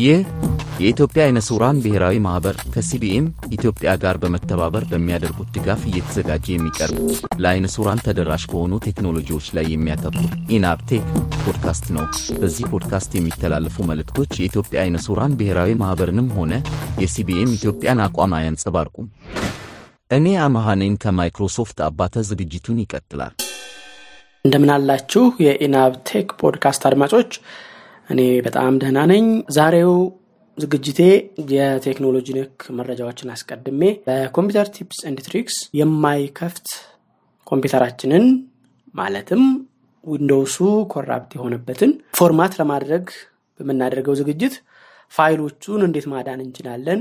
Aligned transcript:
ይህ 0.00 0.20
የኢትዮጵያ 0.80 1.22
አይነ 1.24 1.38
ስውራን 1.46 1.78
ብሔራዊ 1.84 2.16
ማኅበር 2.24 2.56
ከሲቢኤም 2.74 3.24
ኢትዮጵያ 3.56 3.90
ጋር 4.02 4.16
በመተባበር 4.22 4.84
በሚያደርጉት 4.90 5.48
ድጋፍ 5.56 5.80
እየተዘጋጀ 5.88 6.46
የሚቀርብ 6.52 6.98
ለአይነ 7.42 7.66
ስውራን 7.74 8.02
ተደራሽ 8.06 8.44
በሆኑ 8.52 8.72
ቴክኖሎጂዎች 8.86 9.46
ላይ 9.56 9.66
የሚያተኩር 9.70 10.28
ኢናፕቴክ 10.56 11.04
ፖድካስት 11.42 11.86
ነው። 11.96 12.06
በዚህ 12.40 12.64
ፖድካስት 12.72 13.12
የሚተላለፉ 13.16 13.76
መልእክቶች 13.90 14.32
የኢትዮጵያ 14.38 14.80
አይነ 14.84 14.98
ስውራን 15.06 15.36
ብሔራዊ 15.40 15.74
ማኅበርንም 15.82 16.30
ሆነ 16.38 16.52
የሲቢኤም 17.04 17.54
ኢትዮጵያን 17.58 18.04
አቋም 18.06 18.34
አያንጸባርቁም። 18.38 19.08
እኔ 20.10 20.26
አመሃኔን 20.44 20.94
ከማይክሮሶፍት 21.02 21.80
አባተ 21.86 22.22
ዝግጅቱን 22.28 22.78
ይቀጥላል። 22.82 23.34
እንደምን 24.44 24.70
አላችሁ 24.74 25.24
የኢናፕቴክ 25.44 26.28
ፖድካስት 26.40 26.82
አድማጮች፣ 26.88 27.32
እኔ 28.10 28.20
በጣም 28.46 28.78
ደህና 28.82 29.00
ነኝ። 29.10 29.24
ዛሬው 29.56 29.92
ዝግጅቴ 30.58 31.00
የቴክኖሎጂ 31.52 32.28
ነክ 32.38 32.62
መረጃዎችን 32.78 33.32
አስቀድሜ 33.34 33.82
በ 34.06 34.18
computer 34.18 34.68
tips 34.76 34.98
and 35.08 35.20
tricks 35.26 35.56
የማይከፍት 35.78 36.66
ኮምፒውተራችንን 37.46 38.24
ማለትም 38.94 39.42
Windows 40.04 40.58
ኡ 40.92 41.01
corrupt 41.01 41.32
የሆነበትን 41.36 41.90
format 42.18 42.52
ለማድረግ 42.60 43.06
በምናደርገው 43.60 44.16
ዝግጅት 44.20 44.54
ፋይሎቹን 45.12 45.80
እንዴት 45.86 46.06
ማዳን 46.12 46.42
እንችላለን፣ 46.44 47.00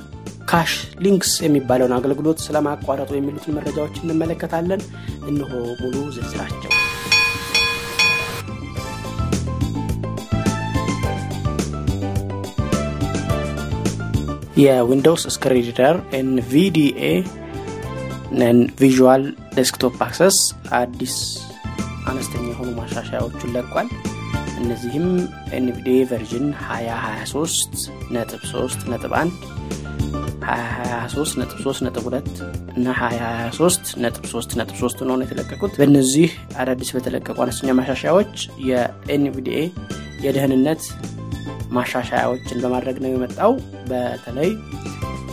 cache 0.50 0.72
links 1.04 1.32
የሚባለውን 1.44 1.94
አገልግሎት 1.96 2.38
ስለማቋረጡ 2.46 3.10
የሚሉትን 3.16 3.56
መረጃዎች 3.58 3.96
እንመለከታለን። 4.02 4.82
እነሆ 5.30 5.50
ሙሉ 5.82 5.96
ዝርዝራቸው። 6.16 6.72
የ 14.60 14.74
Windows 14.74 15.22
screen 15.34 15.66
reader 15.68 15.96
NVDA 16.18 17.02
Visual 18.80 19.22
Desktop 19.52 19.94
Access 20.04 20.36
አዲስ 20.76 21.14
አነስተኛ 22.10 22.44
የሆኑ 22.50 22.68
ማሻሻያዎቹን 22.76 23.52
ለቋል። 23.56 23.88
እነዚህም 24.60 25.06
NVDA 25.58 25.98
version 26.10 26.46
2023 26.64 27.84
ነጥብ 28.14 28.42
3 28.50 28.84
ነጥብ 28.92 29.12
1 29.16 29.46
2023 30.44 31.38
ነጥብ 31.40 31.58
3 31.64 31.84
ነጥብ 31.86 32.04
2 32.10 32.42
እና 32.76 32.86
2023 32.98 33.94
ነጥብ 34.04 34.24
3 34.32 34.56
ነጥብ 34.60 34.76
3 34.82 35.02
ነው 35.10 35.24
የተለቀቁት። 35.24 35.72
በእነዚህ 35.80 36.30
አዳዲስ 36.62 36.92
በተለቀቁ 36.96 37.38
አነስተኛ 37.44 37.74
ማሻሻያዎች 37.80 38.34
የ 38.68 38.98
NVDA 38.98 39.58
የደህንነት 40.24 40.82
ማሻሻያዎችን 41.70 42.62
በማድረግ 42.64 42.96
ነው 43.04 43.12
የመጣው። 43.12 43.52
በተለይ 43.90 44.50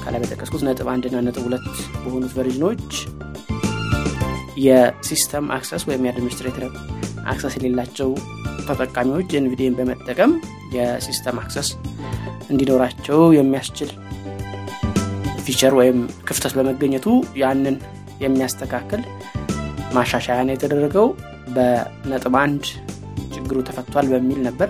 ከላይ 0.03 0.19
በጠቀስኩት 0.23 0.61
ነጥብ 0.67 0.89
አንድና 0.91 1.23
ነጥብ 1.25 1.45
ሁለት 1.47 1.65
በሆኑት 2.03 2.33
version 2.37 2.72
ኦች 2.72 2.91
የ 4.57 4.79
system 4.79 5.45
access 5.55 5.83
ወይም 5.89 6.05
የ 6.05 6.13
administrator 6.13 6.65
access 7.25 7.55
የሌላቸው 7.57 8.09
ተጠቃሚዎች 8.67 9.29
NVDA 9.39 9.65
ን 9.65 9.77
በመጠቀም 9.77 10.31
የ 10.75 10.91
system 10.91 11.37
access 11.41 11.69
እንዲኖራቸው 12.49 13.21
የሚያስችል 13.37 13.91
feature 15.45 15.73
ወይም 15.79 15.97
ክፍተት 16.27 16.53
በመገኘቱ 16.57 17.05
ያንን 17.41 17.75
የሚያስተካክል 18.23 19.01
ማሻሻያ 19.93 20.37
ነው 20.47 20.53
የተደረገው። 20.55 21.07
በነጥብ 21.55 22.35
አንድ 22.41 22.63
ችግሩ 23.35 23.57
ተፈቷል 23.67 24.07
በሚል 24.13 24.39
ነበር 24.47 24.69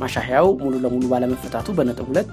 ማሻሻያው 0.00 0.48
ሙሉ 0.60 0.74
ለሙሉ 0.84 1.04
ባለመፈታቱ 1.12 1.68
በነጥብ 1.78 2.06
ሁለት 2.10 2.32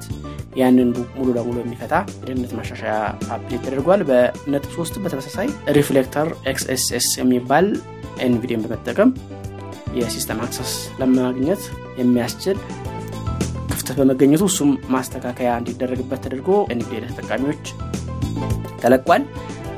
ያንን 0.58 0.90
ሙሉ 1.18 1.28
ለሙሉ 1.38 1.56
የሚፈታ 1.62 1.94
የደህንነት 2.20 2.54
ማሻሻያ 2.60 2.94
update 3.36 3.62
ተደርጓል። 3.66 4.02
በነጥብ 4.10 4.72
ሶስት 4.78 4.96
በተመሳሳይ 5.04 5.48
reflected 5.78 6.30
XSS 6.52 7.08
የሚባል 7.22 7.68
NVDA 8.28 8.52
ን 8.52 8.64
በመጠቀም 8.66 9.10
የ 9.98 10.08
system 10.08 10.40
access 10.46 10.72
ለማግኘት 11.02 11.62
የሚያስችል 12.00 12.58
ክፍተት 13.72 13.96
በመገኘቱ 14.00 14.44
እሱም 14.52 14.72
ማስተካከያ 14.94 15.52
እንዲደረግበት 15.60 16.22
ተደርጎ 16.26 16.50
NVDA 16.74 17.02
ተጠቃሚዎች 17.12 17.64
ተለቋል። 18.82 19.24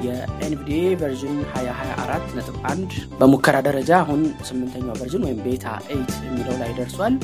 የ 0.06 0.31
NVDA 0.31 0.82
version 1.02 1.38
2024 1.52 2.36
ነጥብ 2.38 2.58
1 2.68 2.98
በሙከራ 3.20 3.58
ደረጃ 3.68 3.92
አሁን 4.00 4.22
ስምንተኛው 4.50 4.98
version 5.00 5.26
ወይም 5.28 5.40
beta 5.46 5.66
eight 5.92 6.14
የሚለው 6.26 6.56
ላይ 6.62 6.72
ደርሷል። 6.80 7.16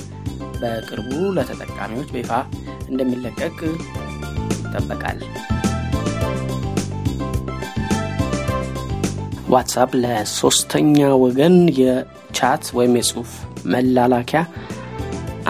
በቅርቡ 0.60 1.10
ለተጠቃሚዎች 1.38 2.10
በይፋ 2.16 2.32
እንደሚለቀቅ 2.90 3.58
ይጠበቃል። 4.66 5.20
ዋትሳፕ 9.50 9.92
ለሶስተኛ 10.04 10.96
ወገን 11.24 11.56
የ 11.80 12.08
chat 12.08 12.64
ወይም 12.78 12.96
የጽሁፍ 13.00 13.32
መላላኪያ 13.74 14.40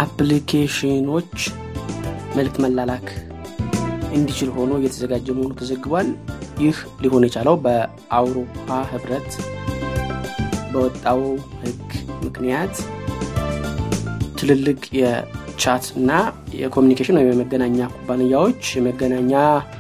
አፕሊኬሽኖች 0.02 1.36
መልእክት 2.36 2.58
መላላክ 2.64 3.08
እንዲችል 4.16 4.50
ሆኖ 4.56 4.72
እየተዘጋጀ 4.80 5.28
መሆኑ 5.38 5.52
ተዘግቧል። 5.60 6.10
ይህ 6.64 6.76
ሊሆን 7.04 7.26
የቻለው 7.28 7.56
በአውሮፓ 7.64 8.68
ህብረት 8.92 9.30
በወጣው 10.74 11.22
ህግ 11.62 11.90
ምክንያት 12.26 12.76
ትልልቅ 14.40 14.82
የ 15.00 15.28
chat 15.28 15.86
እና 16.00 16.12
የ 16.60 16.68
communication 16.68 17.18
ወይም 17.20 17.32
የመገናኛ 17.34 17.88
ኩባንያዎች 17.96 18.62
የመገናኛ 18.78 19.34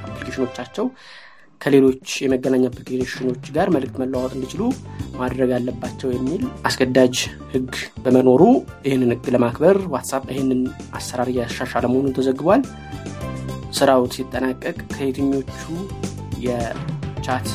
አፕሊኬሽኖቻቸው 0.07 0.85
ከሌሎች 1.61 2.07
የመገናኛ 2.23 2.63
አፕሊኬሽኖች 2.69 3.45
ጋር 3.55 3.67
መልእክት 3.75 3.95
መለዋወጥ 4.01 4.33
እንዲችሉ 4.37 4.63
ማድረግ 5.19 5.51
አለባቸው 5.57 6.09
የሚል 6.13 6.41
አስገዳጅ 6.67 7.15
ህግ 7.53 7.71
በመኖሩ 8.03 8.41
ይህንን 8.87 9.11
ህግ 9.13 9.27
ለማክበር 9.35 9.77
ዋትሳፕ 9.93 10.25
ይህንን 10.33 10.61
አሰራር 10.93 11.29
እያሻሻለ 11.33 11.85
መሆኑን 11.93 12.15
ተዘግቧል። 12.17 12.63
ስራው 13.75 14.03
ሲጠናቀቅ 14.15 14.77
ከየትኞቹ 14.91 15.61
የ 16.45 16.79
chat 16.79 17.47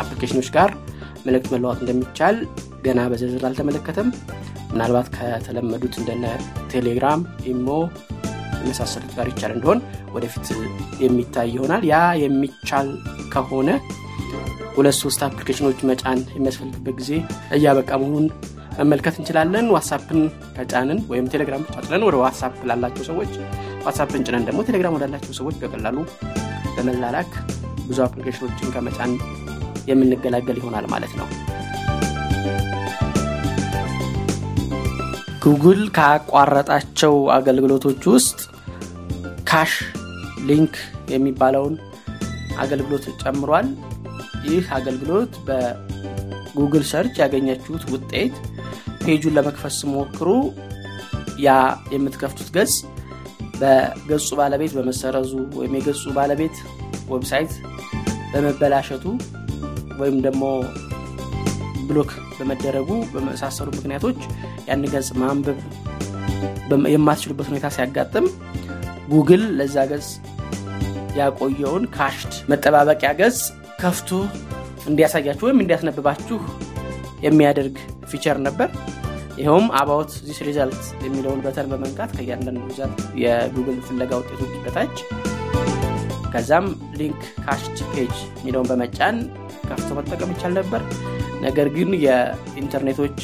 አፕሊኬሽኖች 0.00 0.48
ጋር 0.56 0.70
መልእክት 1.26 1.48
መለዋወጥ 1.54 1.80
እንደሚቻል 1.82 2.36
ገና 2.84 3.00
በዝርዝር 3.10 3.44
አልተመለከተም። 3.48 4.08
ምናልባት 4.72 5.08
ከተለመዱት 5.16 5.94
እንደነ 6.00 6.24
ቴሌግራም፣ 6.72 7.20
ኢሞ 7.52 7.68
የመሳሰሉት 8.60 9.12
ጋር 9.16 9.26
ይቻል 9.30 9.52
እንደሆን 9.56 9.80
ወደፊት 10.14 10.46
የሚታይ 11.04 11.48
ይሆናል። 11.56 11.84
ያ 11.90 11.96
የሚቻል 12.22 12.88
ከሆነ 13.34 13.68
ሁለት 14.76 14.96
ሶስት 15.02 15.20
አፕሊኬሽኖች 15.26 15.78
መጫን 15.90 16.20
የሚያስፈልግበት 16.36 16.94
ጊዜ 17.00 17.12
እያበቃ 17.56 17.90
መሆኑን 18.02 18.26
መመልከት 18.80 19.14
እንችላለን። 19.20 19.66
ዋትሳፕን 19.74 20.20
ከጫንን 20.56 20.98
ወይም 21.10 21.30
ቴሌግራም 21.34 21.62
ብቻ 21.66 21.76
ጭነን 21.86 22.04
ወደ 22.08 22.16
ዋትሳፕ 22.22 22.56
ላላቸው 22.70 23.04
ሰዎች 23.10 23.32
ዋትሳፕን 23.86 24.24
ጭነን 24.26 24.46
ደግሞ 24.46 24.60
ቴሌግራም 24.68 24.94
ወዳላቸው 24.96 25.32
ሰዎች 25.38 25.56
በቀላሉ 25.62 25.98
በመላላክ 26.76 27.30
ብዙ 27.88 27.98
አፕሊኬሽኖችን 28.06 28.72
ከመጫን 28.74 29.12
የምንገላገል 29.90 30.56
ይሆናል 30.60 30.86
ማለት 30.94 31.12
ነው። 31.18 31.26
ጉግል 35.44 35.82
ካቋረጣቸው 35.96 37.14
አገልግሎቶች 37.34 38.02
ውስጥ 38.12 38.38
cache 39.50 39.74
link 40.48 40.74
የሚባለውን 41.12 41.74
አገልግሎት 42.58 43.04
ጨምሯል። 43.22 43.68
ይህ 44.48 44.66
አገልግሎት 44.76 45.32
በ 45.46 45.80
Google 45.80 46.84
Search 46.90 47.14
ያገኛችሁት 47.22 47.84
ውጤት 47.92 48.34
page 49.02 49.19
ኡን 49.19 49.36
ለመክፈት 49.36 49.74
ስትሞክሩ 49.78 50.28
ያ 51.46 51.54
የምትከፍቱት 51.94 52.50
ገጽ 52.56 52.74
በገጹ 53.60 54.28
ባለቤት 54.40 54.72
በመሰረዙ 54.76 55.32
ወይም 55.58 55.74
የገጹ 55.78 56.04
ባለቤት 56.18 56.56
ዌብሳይት 57.12 57.52
በመበላሸቱ 58.32 59.04
ወይም 60.00 60.16
ደግሞ 60.26 60.44
block 61.88 62.10
በመደረጉ 62.38 62.90
በመሳሰሉ 63.12 63.68
ምክንያቶች 63.76 64.18
ያን 64.68 64.82
ገጽ 64.94 65.08
ማንበብ 65.20 65.58
የማትችሉበት 66.94 67.48
ሁኔታ 67.50 67.66
ሲያጋጥም 67.76 68.26
ጉግል 69.12 69.44
ለዛ 69.58 69.84
ገጽ 69.92 70.08
ያቆየውን 71.18 71.84
cached 71.96 72.32
መጠባበቂያ 72.50 73.10
ገጽ 73.20 73.38
ከፍቶ 73.82 74.10
እንዲያሳያችሁ 74.90 75.44
ወይም 75.46 75.60
እንዲያስነብባችሁ 75.62 76.38
የሚያደርግ 77.26 77.76
feature 78.10 78.38
ነበር 78.46 78.68
ይኸውም 79.36 79.66
about 79.78 80.10
this 80.26 80.38
result 80.46 80.82
የሚለውን 81.04 81.40
button 81.44 81.66
በመንካት 81.72 82.10
ከእያንዳንዱ 82.16 82.60
result 82.70 83.00
የጉግል 83.22 83.78
ፍለጋ 83.88 84.12
ውጤቶች 84.20 84.52
በታች 84.64 84.96
ከዛም 86.32 86.66
link 87.00 87.20
cached 87.44 87.78
page 87.90 88.14
የሚለውን 88.36 88.68
በመጫን 88.70 89.16
ከፍቶ 89.68 89.90
መጠቀም 89.98 90.32
ይቻል 90.34 90.52
ነበር። 90.58 90.82
ነገር 91.44 91.68
ግን 91.76 91.90
የኢንተርኔቶች 92.04 93.18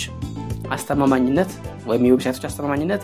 አስተማማኝነት 0.72 1.50
ወይም 1.88 2.04
የዌብሳይቶች 2.06 2.44
አስተማማኝነት 2.48 3.02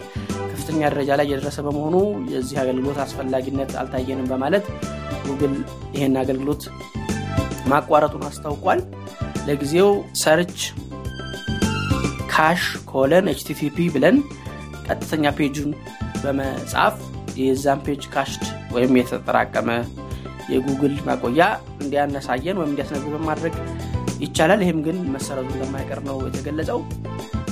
ከፍተኛ 0.50 0.81
ደረጃ 0.88 1.11
ላይ 1.19 1.26
እየደረሰ 1.28 1.58
በመሆኑ 1.66 1.96
የዚህ 2.32 2.58
አገልግሎት 2.62 2.99
አስፈላጊነት 3.04 3.72
አልታየንም 3.81 4.28
በማለት 4.32 4.66
ጉግል 5.26 5.54
ይህን 5.94 6.16
አገልግሎት 6.22 6.62
ማቋረጡን 7.72 8.26
አስታውቋል። 8.28 8.81
ለጊዜው 9.49 9.90
search 10.23 10.58
cache 12.38 12.62
colon 12.90 13.29
HTTP 13.31 13.87
ብለን 13.94 14.17
ቀጥተኛ 14.87 15.31
page 15.38 15.55
ኡን 15.55 15.70
በመጻፍ 16.23 16.96
የዛን 17.38 17.81
page 17.87 18.02
cached 18.12 18.44
ወይም 18.75 18.93
የተጠራቀመ 18.99 19.70
የጉግል 20.52 20.94
ማቆያ 21.08 21.43
እንዲያነሳየን 21.82 22.58
ወይም 22.61 22.70
እንዲያስነብበን 22.73 23.25
ማድረግ 23.29 23.55
ይቻላል። 24.20 24.62
ይህም 24.64 24.79
ግን 24.87 24.99
መሰረቱ 25.14 25.50
እንደማይቀር 25.56 26.00
ነው 26.06 26.17
የተገለጸው። 26.26 26.79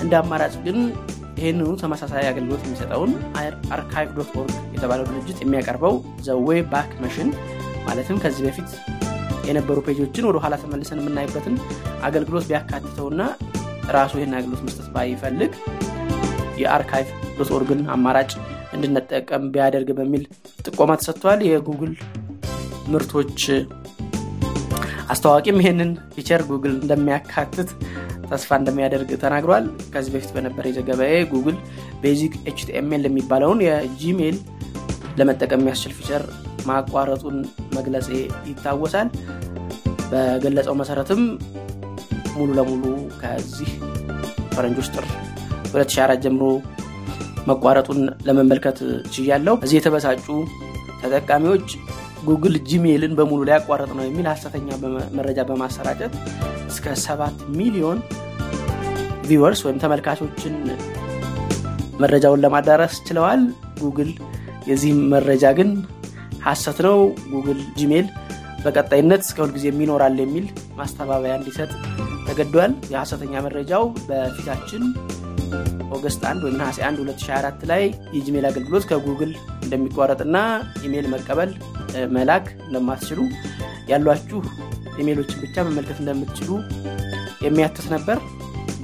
እንደ 0.03 0.13
አማራጭ 0.21 0.55
ግን 0.65 0.79
ይህንኑ 1.39 1.69
ተመሳሳይ 1.83 2.29
አገልግሎት 2.31 2.63
የሚሰጠውን 2.67 3.11
archive 3.77 4.09
dot 4.19 4.31
org 4.37 4.55
የተባለው 4.75 5.07
ድርጅት 5.11 5.41
የሚያቀርበው 5.43 5.95
the 6.27 6.61
Wayback 6.73 6.93
Machine 7.05 7.31
ማለትም 7.89 8.21
ከዚህ 8.23 8.45
በፊት 8.49 8.71
የነበሩ 9.49 9.79
page 9.87 10.04
ኦችን 10.04 10.29
ወደ 10.31 10.39
ኋላ 10.45 10.55
ተመልሰን 10.63 11.03
የምናይበትን 11.03 11.57
አገልግሎት 12.03 12.47
ቢያካትተውና 12.49 13.21
ራሱ 13.95 14.13
ይህን 14.19 14.35
አገልግሎት 14.35 14.63
መስጠት 14.67 14.89
ባይፈልግ 14.95 15.53
የ 16.61 16.72
archive 16.72 17.09
dot 17.39 17.51
org 17.57 17.71
ን 17.71 17.81
አማራጭ 17.95 18.31
እንድንጠቀም 18.75 19.45
ቢያደርግ 19.55 19.91
በሚል 19.99 20.23
ጥቆማ 20.67 20.93
ተሰጥቷል። 21.01 21.41
የጉግል 21.49 21.93
ምርቶች 22.89 23.41
አስተዋቂም 25.09 25.61
ይህንን 25.63 25.91
feature 26.15 26.43
ጉግል 26.49 26.75
እንደሚያካትት 26.77 27.69
ተስፋ 28.31 28.51
እንደሚያደርግ 28.61 29.11
ተናግሯል። 29.25 29.65
ከዚህ 29.93 30.13
በፊት 30.15 30.31
በነበረው 30.37 30.65
ዘገባዬ 30.71 31.17
ጉግል 31.33 31.57
basic 32.03 32.35
HTML 32.51 33.05
የሚባለውን 33.09 33.61
የጂሜል 33.67 34.39
ለመጠቀም 35.19 35.61
የሚያስችል 35.63 35.93
feature 35.99 36.23
ማቋረጡን 36.67 37.37
መግለጼ 37.77 38.09
ይታወሳል። 38.51 39.09
በገለጸው 40.11 40.75
መሰረትም 40.81 41.23
ሙሉ 42.37 42.49
ለሙሉ 42.59 42.85
ከዚህ 43.21 43.71
ፈረንጆች 44.55 44.89
ጥር 44.95 45.07
2004 45.71 46.25
ጀምሮ 46.25 46.45
መቋረጡን 47.51 48.01
ለመመልከት 48.29 48.79
ችያለው 49.15 49.57
እዚህ 49.65 49.77
የተበሳጩ 49.79 50.27
ተጠቃሚዎች 51.03 51.69
ጉግል 52.29 52.55
ጂሜልን 52.71 53.13
በሙሉ 53.19 53.41
ሊያቋርጥ 53.49 53.91
ነው 53.99 54.05
የሚል 54.07 54.27
ሀሰተኛ 54.33 54.69
መረጃ 55.19 55.41
በማሰራጨት 55.49 56.15
እስከ 56.73 56.95
7 57.03 57.45
ሚሊዮን 57.59 57.99
viewers 59.29 59.61
ወይም 59.67 59.81
ተመልካቾችን 59.85 60.57
መረጃውን 62.03 62.43
ለማዳረስ 62.45 62.97
ችለዋል። 63.07 63.43
ጉግል 63.81 64.11
የዚህ 64.69 64.93
መረጃ 65.13 65.45
ግን 65.59 65.71
ሀሰት 66.47 66.79
ነው። 66.87 66.99
ጉግል 67.33 67.61
ጂሜል 67.79 68.07
በቀጣይነት 68.65 69.23
እስከ 69.27 69.39
ሁልጊዜ 69.45 69.67
ይኖራል 69.71 70.17
የሚል 70.23 70.47
ማስተባበያ 70.79 71.35
እንዲሰጥ 71.39 71.71
ተገዷል። 72.39 72.73
የሐሰተኛ 72.93 73.35
መረጃው 73.45 73.85
በፊታችን 74.09 74.83
August 75.97 76.23
1 76.29 76.43
ወይም 76.45 76.57
ነሐሴ 76.61 76.79
1 76.87 76.99
2024 77.03 77.63
ላይ 77.71 77.83
የጂሜል 78.17 78.47
አገልግሎት 78.49 78.85
ከጉግል 78.91 79.33
እንደሚቋረጥና 79.65 80.37
ኢሜይል 80.87 81.07
መቀበል 81.15 81.51
መላክ 82.17 82.47
እንደማትችሉ 82.67 83.21
ያሏችሁ 83.93 84.41
ኢሜይሎችን 84.99 85.41
ብቻ 85.45 85.65
መመልከት 85.69 85.99
እንደምትችሉ 86.03 86.51
የሚያትት 87.47 87.89
ነበር። 87.95 88.21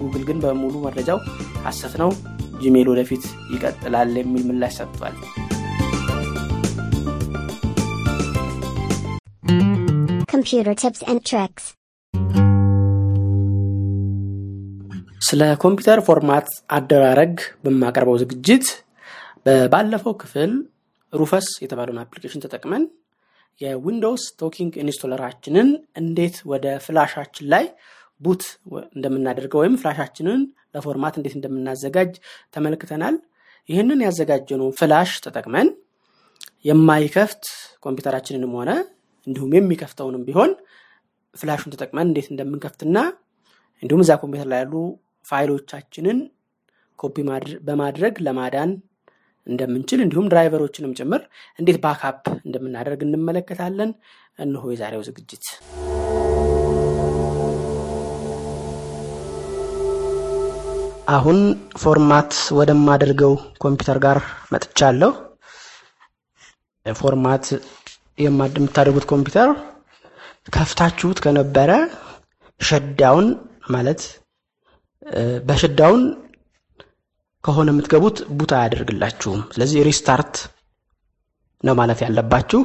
ጉግል 0.01 0.25
ግን 0.31 0.41
በሙሉ 0.45 0.75
መረጃው 0.87 1.21
ሀሰት 1.67 1.95
ነው 2.03 2.11
ጂሜል 2.65 2.89
ወደፊት 2.93 3.27
ይቀጥላል 3.55 4.17
የሚል 4.23 4.45
ምላሽ 4.51 4.77
ሰጥቷል። 4.81 5.17
Computer 10.35 10.75
tips 10.77 11.03
and 11.05 11.21
tricks. 11.23 11.65
ስለ 15.33 15.45
ኮምፒውተር 15.63 15.99
format 16.07 16.49
አደራረግ 16.77 17.35
በማቀርበው 17.65 18.17
ዝግጅት 18.23 18.67
ባለፈው 19.73 20.15
ክፍል 20.23 20.51
Rufus 21.13 21.47
የተባለውን 21.63 22.01
application 22.03 22.43
ተጠቅመን 22.43 22.83
የ 23.61 23.75
Windows 23.75 24.25
talking 24.41 24.75
installer 24.83 25.26
ኣችንን 25.26 25.69
እንዴት 26.01 26.37
ወደ 26.53 26.67
flash 26.85 27.11
ኣችን 27.11 27.47
ላይ 27.53 27.65
boot 28.21 28.43
እንደምናደርገው 28.97 29.61
ወይም 29.63 29.77
flash 29.83 30.03
ኣችንን 30.03 30.41
ለ 30.75 30.85
format 30.85 31.17
እንዴት 31.21 31.37
እንደምናዘጋጅ 31.39 32.13
ተመልክተናል። 32.57 33.17
ይህንን 33.69 34.03
ያዘጋጀነው 34.07 34.69
flash 34.81 35.13
ተጠቅመን 35.27 35.71
የማይከፍት 36.65 37.45
ኮምፒውተራችንንም 37.85 38.53
ሆነ 38.59 38.71
እንዲሁም 39.27 39.55
የሚከፍተውንም 39.57 40.27
ቢሆን 40.29 40.53
flash 41.37 41.57
ኡን 41.57 41.73
ተጠቅመን 41.75 42.07
እንዴት 42.11 42.29
እንደምንከፍትና 42.33 42.97
እንዲሁም 43.83 44.05
እዛ 44.05 44.13
ኮምፒውተር 44.23 44.51
ላይ 44.53 44.61
ያሉ 44.63 44.75
file 45.25 45.50
ኦቻችንን 45.50 46.19
copy 46.99 47.17
በማድረግ 47.69 48.15
ለማዳን 48.27 48.73
እንደምንችል 49.47 50.01
እንዲሁም 50.05 50.29
driver 50.33 50.60
ኦችንም 50.60 50.97
ጭምር 50.99 51.23
እንዴት 51.59 51.79
backup 51.85 52.23
እንደምናደርግ 52.47 53.01
እንመለከታለን። 53.07 53.93
እንሆ 54.39 54.63
የዛሬው 54.73 55.03
ዝግጅት። 55.09 55.47
አሁን 61.13 61.39
format 61.83 62.33
ወደማደርገው 62.59 63.33
ኮምፒውተር 63.63 63.99
ጋር 64.05 64.19
መጥቻለሁ። 64.53 65.11
format 66.87 67.45
የምታደርጉት 68.19 69.07
ኮምፒውተር 69.11 69.51
ከፍታችሁት 70.53 71.19
ከነበረ 71.25 71.71
shutdown 72.61 73.27
ማለት 73.71 74.01
በ 75.47 75.58
shutdown 75.58 76.03
ከሆነ 77.45 77.69
የምትገቡት 77.73 78.19
boot 78.39 78.53
አያደርግላችሁም። 78.59 79.41
ስለዚህ 79.55 79.81
restart 79.89 80.35
ነው 81.65 81.75
ማለት 81.81 82.01
ያለባችሁ። 82.05 82.61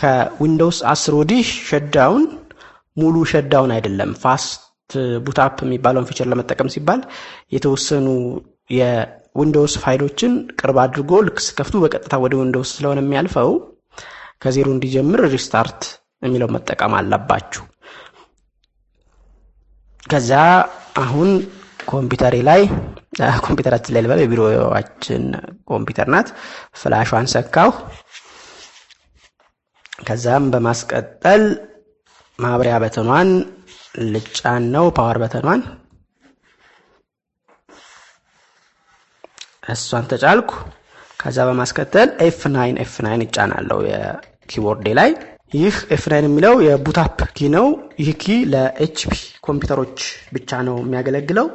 ከ 0.00 0.17
Windows 0.17 0.78
አስር 0.90 1.14
ወዲህ 1.18 1.46
shutdown 1.68 2.24
ሙሉ 2.96 3.16
shutdown 3.32 3.70
አይደለም። 3.76 4.10
fast 4.22 4.62
boot 5.26 5.46
up 5.46 5.56
የሚባለውን 5.64 6.08
feature 6.08 6.26
ለመጠቀም 6.32 6.72
ሲባል 6.74 7.00
የተወሰኑ 7.54 8.06
የ 8.76 8.98
Windows 8.98 9.74
file 9.82 10.02
ኦችን 10.02 10.32
ቅርብ 10.58 10.76
አድርጎ 10.84 11.20
ልክ 11.26 11.38
ስትከፍቱ 11.46 11.76
በቀጥታ 11.84 12.14
ወደ 12.24 12.34
Windows 12.40 12.72
ስለሆነ 12.76 13.00
የሚያልፈው 13.04 13.50
ከዜሮ 14.42 14.68
እንዲጀምር 14.74 15.20
restart 15.34 15.82
የሚለው 16.22 16.48
መጠቀም 16.56 16.94
አለባችሁ 16.98 17.62
ከዛ 20.06 20.32
አሁን 21.02 21.30
ኮምፒውተሬ 21.90 22.36
ላይ 22.48 22.60
ኮምፒውተራችን 23.46 23.94
ላይ 23.94 24.02
ልበል 24.04 24.20
የቢሯችን 24.22 25.24
ኮምፒውተር 25.70 26.08
ናት። 26.14 26.28
flash 26.80 27.03
ዋን 27.03 27.26
ሰካው 27.34 27.70
ከዛም 30.02 30.44
በማስቀጠል 30.52 31.42
ማብሪያ 32.38 32.74
button 32.82 33.07
ዋን 33.07 33.28
ልጫን 34.12 34.64
ነው 34.74 34.86
power 34.96 35.18
button 35.22 35.41
ዋን። 35.41 35.60
እሷን 39.72 40.04
ተጫንኩ 40.10 40.50
ከዛ 41.20 41.38
በማስከተል 41.48 42.08
F 42.26 42.40
nine 42.54 42.76
F 42.82 42.94
nine 43.04 43.22
እጫናለው 43.24 43.78
የ 43.88 44.03
keyboard 44.03 44.63
ኤ 44.63 44.86
ላይ 44.98 45.10
ይህ 45.52 45.74
F 45.94 46.04
nine 46.10 46.26
የሚለው 46.28 46.54
የ 46.64 46.77
boot 46.77 47.04
up 47.04 47.18
key 47.36 47.48
ነው 47.54 47.66
ይህ 48.00 48.08
key 48.22 48.34
ለ 48.52 48.82
HP 48.82 49.12
ኮምፒውተሮች 49.46 49.98
ብቻ 50.34 50.60
ነው 50.68 50.76
የሚያገለግለው 50.82 51.46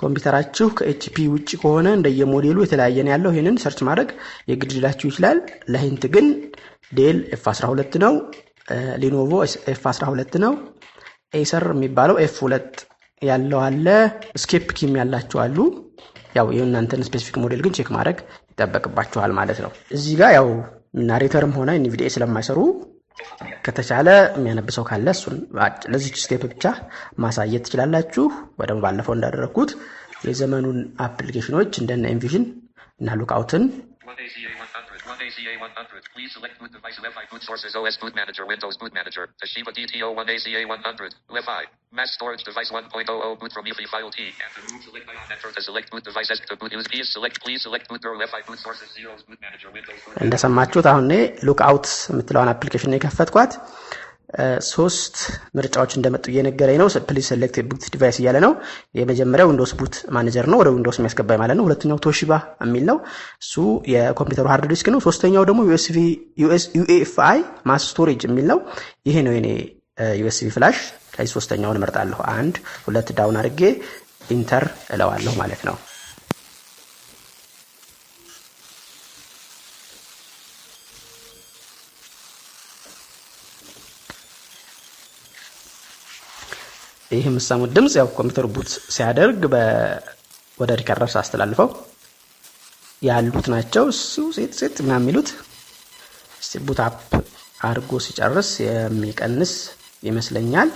ኮምፒውተራችሁ 0.00 0.66
ከ 0.78 0.97
HP 0.97 1.16
ውጭ 1.32 1.50
ከሆነ 1.62 1.88
እንደየሞዴሉ 1.96 2.58
የተለያየ 2.64 2.98
ነው 3.06 3.12
ያለው። 3.14 3.30
ይህንን 3.34 3.56
search 3.62 3.80
ማድረግ 3.88 4.10
የግድ 4.50 4.70
ሊላችሁ 4.76 5.06
ይችላል። 5.10 5.38
ለ 5.72 5.83
hint 5.83 6.04
ግን 6.14 6.26
Dell 6.92 7.18
F 7.36 7.44
12 7.52 7.96
ነው፣ 8.04 8.14
Lenovo 9.02 9.30
F 9.72 9.82
12 9.92 10.36
ነው፣ 10.44 10.52
Acer 11.34 11.66
የሚባለው 11.74 12.18
F 12.24 12.36
2 12.44 12.84
ያለው 13.22 13.60
አለ፣ 13.66 13.86
escape 14.42 14.68
key 14.78 14.88
ም 14.88 14.94
ያላቸው 15.00 15.40
አሉ። 15.44 15.58
ያው 16.36 16.48
የእናንተን 16.56 17.02
specific 17.06 17.36
model 17.42 17.60
ግን 17.64 17.74
check 17.76 17.88
ማድረግ 17.96 18.18
ይጠበቅባችኋል 18.52 19.32
ማለት 19.38 19.58
ነው። 19.64 19.72
እዚህ 19.96 20.14
ጋር 20.20 20.32
ያው 20.36 20.48
Narrator 21.08 21.43
ም 21.43 21.52
ሆነ 21.58 21.70
NVDA 21.80 22.08
ስለማይሰሩ 22.14 22.58
ከተቻለ 23.64 24.08
የሚያነብሰው 24.34 24.84
ካለ 24.88 25.08
እሱን 25.16 25.36
ለዚች 25.92 26.16
step 26.22 26.42
ብቻ 26.52 26.64
ማሳየት 27.18 27.64
ትችላላችሁ። 27.66 28.24
ወደ 28.60 28.78
ባለፈው 28.84 29.14
እንዳደረግኩት 29.16 29.72
የዘመኑን 30.26 30.78
application 31.04 31.54
ኦች 31.54 31.72
እንደነ 31.82 32.06
Envision 32.14 32.44
እና 33.00 33.10
Lookout 33.20 33.53
ን 33.53 33.62
One 35.29 35.29
ACA 35.29 35.29
100. 35.29 35.29
One 35.29 35.29
ACA 35.29 35.53
100. 35.61 36.03
Please 36.13 36.33
select 36.33 36.57
boot 36.59 36.71
device 36.73 36.97
Wi-Fi 36.97 37.23
boot 37.29 37.43
sources 37.43 37.75
OS 37.75 37.97
boot 37.97 38.15
manager 38.15 38.45
Windows 38.45 38.75
boot 38.77 38.93
manager 38.93 39.29
Toshiba 39.37 39.69
DTO 39.69 40.15
1 40.15 40.29
ACA 40.29 40.61
100 40.65 41.15
Wi-Fi 41.29 41.63
mass 41.93 42.11
storage 42.13 42.43
device 42.43 42.71
1.00 42.71 43.39
boot 43.39 43.51
from 43.53 43.65
EFI 43.65 43.85
file 43.87 44.09
T 44.11 44.33
and 44.33 44.51
to 44.55 44.73
move 44.73 44.83
select 44.83 45.05
ion 45.09 45.31
enter 45.31 45.51
to 45.51 45.61
select 45.61 45.91
boot 45.91 46.03
device 46.03 46.31
S 46.31 46.41
to 46.49 46.55
boot 46.57 46.71
USB 46.71 47.03
select 47.03 47.39
please 47.43 47.61
select 47.61 47.87
boot 47.87 48.01
door 48.01 48.17
Wi-Fi 48.17 48.41
boot 48.47 48.59
sources 48.59 48.89
zeros 48.97 49.21
boot 49.27 49.39
manager 49.41 49.69
Windows 49.71 49.99
boot 50.05 50.15
እንደሰማችሁት 50.25 50.87
አሁን 50.91 51.05
እኔ 51.07 51.15
ሉክ 51.47 51.61
አውት 51.69 51.87
የምትለውን 52.11 52.51
አፕሊኬሽን 52.53 52.95
የከፈትኳት 52.97 53.53
ሶስት 54.68 55.16
ምርጫዎች 55.56 55.92
እንደመጡ 55.96 56.24
እየነገረኝ 56.32 56.76
ነው። 56.82 56.88
please 57.08 57.24
select 57.30 57.56
boot 57.70 57.84
device 57.94 58.18
እያለ 58.20 58.36
ነው። 58.44 58.52
የመጀመሪያው 58.98 59.48
Windows 59.50 59.72
boot 59.80 59.96
manager 60.16 60.46
ነው፣ 60.52 60.58
ወደ 60.62 60.70
Windows 60.74 60.98
የሚያስገባኝ 61.00 61.38
ማለት 61.42 61.56
ነው። 61.58 61.66
ሁለተኛው 61.68 61.98
Toshiba 62.06 62.32
የሚል 62.64 62.84
ነው፣ 62.90 62.98
እሱ 63.44 63.54
የኮምፒውተሩ 63.94 64.46
hard 64.52 64.66
disk 64.72 64.88
ነው። 64.94 65.02
ሶስተኛው 65.06 65.44
ደግሞ 65.50 65.60
UEFI 66.80 67.40
mass 67.66 67.84
storage 67.90 68.22
የሚል 68.28 68.48
ነው። 68.52 68.60
ይሄ 69.06 69.16
ነው 69.26 69.34
የኔ 69.36 69.48
USB 70.20 70.48
flash። 70.54 70.78
ከዚህ 71.14 71.32
ሶስተኛውን 71.36 71.78
እመርጣለሁ። 71.78 72.20
አንድ 72.34 72.56
ሁለት 72.86 73.08
down 73.18 73.38
አድርጌ 73.40 73.62
enter 74.30 74.64
እለዋለሁ 74.94 75.32
ማለት 75.38 75.62
ነው። 75.68 75.76
ይህ 87.10 87.24
የምሰሙት 87.26 87.70
ድምፅ 87.76 87.94
ያው 87.98 88.08
ኮምፒውተር 88.16 88.46
boot 88.54 88.68
ሲያደርግ 88.94 89.40
ወደ 90.58 90.70
recorder 90.80 91.10
ሳስተላልፈው 91.14 91.68
ያሉት 93.02 93.46
ናቸው። 93.52 93.84
እሱ 93.92 94.14
ሴት 94.36 94.52
ሴት 94.60 94.76
ምናምን 94.84 95.04
የሚሉት 95.04 95.30
boot 96.66 96.80
up 96.84 97.00
አድርጎ 97.62 97.98
ሲጨርስ 98.04 98.50
የሚቀንስ 98.64 99.52
ይመስለኛል። 100.02 100.70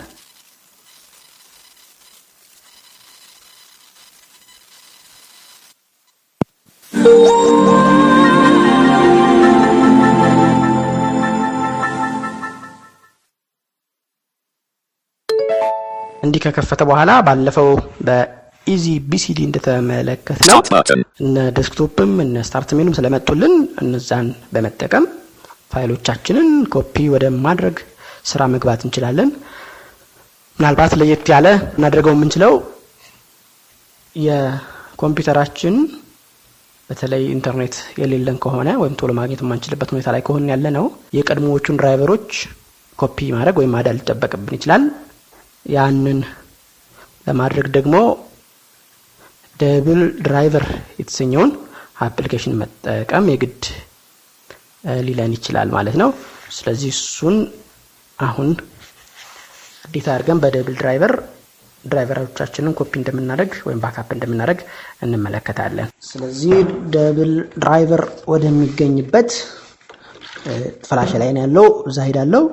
እንዲህ 16.25 16.41
ከከፈተ 16.45 16.83
በኋላ 16.89 17.11
ባለፈው 17.27 17.69
በ 18.07 18.85
EasyBCD 19.11 19.41
እንደተመለከት 19.47 20.39
ነው 20.51 20.61
እነ 21.25 21.37
desktop 21.59 22.01
ም 22.01 22.13
እነ 22.25 22.45
start 22.49 22.71
menu 22.79 22.91
ም 22.91 22.97
ስለመጡልን 22.99 23.55
እነዛን 23.83 24.29
በመጠቀም 24.55 25.07
ፋይሎቻችንን 25.73 26.49
ኮፒ 26.75 26.97
ወደ 27.15 27.27
ማድረግ 27.47 27.77
ስራ 28.31 28.43
መግባት 28.53 28.81
እንችላለን። 28.87 29.31
ምናልባት 30.59 30.93
ለየት 31.01 31.29
ያለ 31.33 31.47
እናደርገው 31.77 32.15
የምንችለው 32.15 32.53
የኮምፒውተራችን 34.17 35.77
በተለይ 36.91 37.23
ኢንተርኔት 37.35 37.77
የሌለን 38.01 38.37
ከሆነ 38.43 38.69
ወይም 38.81 38.95
ቶሎ 39.01 39.13
ማግኘት 39.19 39.41
የማንችልበት 39.45 39.93
ሁኔታ 39.93 40.09
ላይ 40.15 40.23
ከሆን 40.27 40.45
ያለ 40.53 40.67
ነው 40.77 40.85
የቀድሞዎቹን 41.17 41.79
ድራይቨሮች 41.81 42.31
ኮፒ 42.99 43.19
ማድረግ 43.37 43.57
ወይም 43.61 43.73
ማዳል 43.77 43.97
ሊጠበቅብን 43.99 44.57
ይችላል። 44.59 44.83
ያንን 45.67 46.21
ለማድረግ 47.27 47.67
ደግሞ 47.77 47.97
Double 49.61 50.01
Driver 50.27 50.67
የተሰኘውን 50.99 51.51
application 52.01 52.55
መጠቀም 52.61 53.27
የግድ 53.33 53.65
ሊለን 55.01 55.33
ይችላል 55.37 55.69
ማለት 55.69 55.97
ነው። 56.03 56.11
ስለዚህ 56.51 56.91
እሱን 56.97 57.37
አሁን 58.19 58.49
ግዴታ 59.85 60.09
አድርገን 60.15 60.41
በ 60.43 60.51
Double 60.51 60.75
Driver 60.81 61.13
ድራይቨሮቻችንን 61.85 62.75
ኮፒ 62.79 62.93
እንደምናደርግ 63.01 63.53
ወይም 63.67 63.81
backup 63.83 64.11
እንደምናደርግ 64.17 64.61
እንመለከታለን። 65.03 65.89
ስለዚህ 66.03 66.53
Double 66.95 67.33
Driver 67.63 68.03
ወደሚገኝበት 68.33 69.31
ፍላሽ 70.89 71.13
ላይ 71.23 71.31
ያለው። 71.39 71.67
እዛ 71.91 71.99
ሄዳለው፣ 72.09 72.45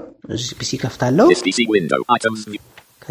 ፒሲ 0.60 0.72
ከፍታለው። 0.78 1.28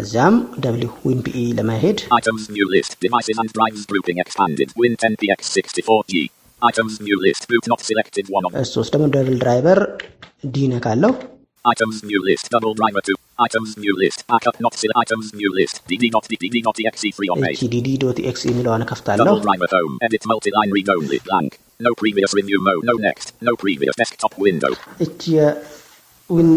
PC 0.00 0.14
window. 0.14 0.24
Items. 0.24 0.36
New, 0.36 0.36
ከዚያም 0.36 0.60
ደብሊው 0.60 0.90
ዊን 1.04 1.22
ፒኢ 1.22 1.52
ለማሄድ 1.52 2.00
items. 2.10 2.50
New 2.50 2.68
list. 2.68 3.00
Devices 3.00 3.38
and 3.38 3.52
drives 3.52 3.84
grouping 3.84 4.18
expanded. 4.18 4.72
Win 4.76 4.96
10px64g. 4.96 6.30
Items. 6.62 7.00
New 7.00 7.20
list. 7.20 7.48
Boot 7.48 7.66
not 7.66 7.80
selected. 7.80 8.26
One 8.28 8.44
of. 8.44 8.62
እሱ 8.62 8.78
ውስጥ 8.78 8.92
ደግሞ 8.92 9.06
ደብል 9.06 9.38
ድራይቨር 9.38 9.98
ዲ 10.44 10.66
ነካለው። 10.66 11.36
Items. 11.64 12.04
New 12.04 12.24
list. 12.24 12.50
Double 12.50 12.74
driver 12.74 13.00
2. 13.00 13.14
Items. 13.38 13.76
New 13.76 13.96
list. 13.98 14.26
Backup 14.26 14.60
not 14.60 14.74
select. 14.74 14.96
Items. 14.96 15.34
New 15.34 15.54
list. 15.54 15.82
DD 15.88 16.12
not 16.12 16.24
DD 16.24 16.62
not 16.62 16.76
exe3 16.76 17.28
on 17.34 17.44
A. 17.44 17.50
ኤችዲዲ 17.50 17.96
ዶት 17.98 18.20
ኤክስ 18.20 18.46
የሚለውን 18.46 18.84
ከፍታለሁ። 18.84 19.24
Double 19.24 19.40
driver 19.40 19.68
home. 19.72 19.98
Edit 20.02 20.24
multi-line 20.32 20.70
read 20.70 20.88
only. 20.88 21.18
Blank. 21.18 21.58
No 21.80 21.94
previous 21.94 22.34
renew 22.34 22.60
mode. 22.60 22.84
No 22.84 22.94
next. 22.94 23.34
No 23.42 23.54
previous 23.56 23.94
desktop 24.02 24.38
window. 24.38 24.72
እቺ 25.00 25.22
የዊን 25.36 26.50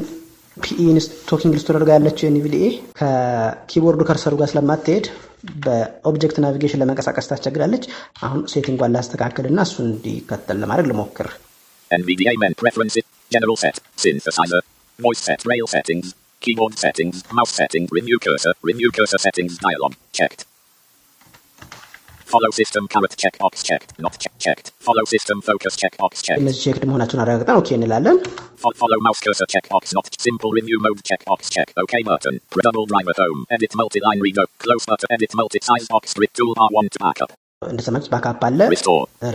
ፒኢ 0.56 0.80
ቶኪንግ 1.28 1.54
ኢንስቶለር 1.56 1.82
ጋር 1.88 1.94
ያለችው 1.98 2.26
NVDA 2.30 2.66
ከ 2.98 3.19
keyboard 3.19 4.02
ኡ 4.08 4.13
cursor 4.13 4.29
ኡ 4.29 4.34
ጋር 4.40 4.48
ስለማትሄድ 4.52 5.06
በ 5.64 5.82
object 5.82 6.36
navigation 6.44 6.80
ለመንቀሳቀስ 6.82 7.28
ታስቸግራለች። 7.30 7.84
አሁን 8.26 8.42
setting 8.52 8.77
ኧን 8.77 8.94
ላስተካክል 8.96 9.46
እና 9.50 9.60
እሱን 9.68 9.88
እንዲከተል 9.92 10.60
ለማድረግ 10.64 10.88
ልሞክር።. 10.92 11.28
Keyboard 16.42 16.74
settings. 16.76 17.16
Mouse 17.32 17.52
settings. 17.52 17.88
Review 17.90 18.18
cursor. 18.18 18.52
Review 18.62 18.90
cursor 18.90 19.18
settings 19.18 19.52
dialog. 19.58 19.92
Checked. 20.12 20.42
Follow 22.34 22.50
system 22.52 22.84
carrot 22.92 23.14
checkbox 23.22 23.54
checked. 23.62 23.90
Not 23.98 24.14
check 24.18 24.34
checked. 24.38 24.66
Follow 24.80 25.04
system 25.06 25.36
focus 25.48 25.74
checkbox 25.82 26.12
checked. 26.26 26.40
እነዚህ 26.42 26.60
ቼክድ 26.64 26.84
መሆናቸውን 26.88 27.20
አረጋግጠን 27.24 27.58
ኦኬ 27.60 27.68
እንላለን። 27.78 28.16
Fo- 28.62 28.74
follow 28.80 28.98
mouse 29.06 29.20
cursor 29.24 29.46
checkbox 29.54 29.84
not 29.96 30.06
simple 30.26 30.50
renew 30.56 30.78
mode 30.86 31.00
checkbox 31.10 31.40
checked. 31.54 31.74
OK 31.82 31.92
button. 32.08 32.34
Double 32.66 32.86
driver 32.92 33.14
home. 33.20 33.40
Edit 33.56 33.72
multi-line 33.80 34.20
read. 34.26 34.38
Close 34.64 34.86
button. 34.90 35.08
Edit 35.16 35.32
multi-size 35.40 35.86
box. 35.92 36.04
Strip 36.14 36.32
toolbar 36.38 36.68
one 36.78 36.90
to 36.94 37.00
backup. 37.06 37.30
እንደሰማች 37.62 38.06
ባካፕ 38.12 38.40
አለ፣. 38.48 38.60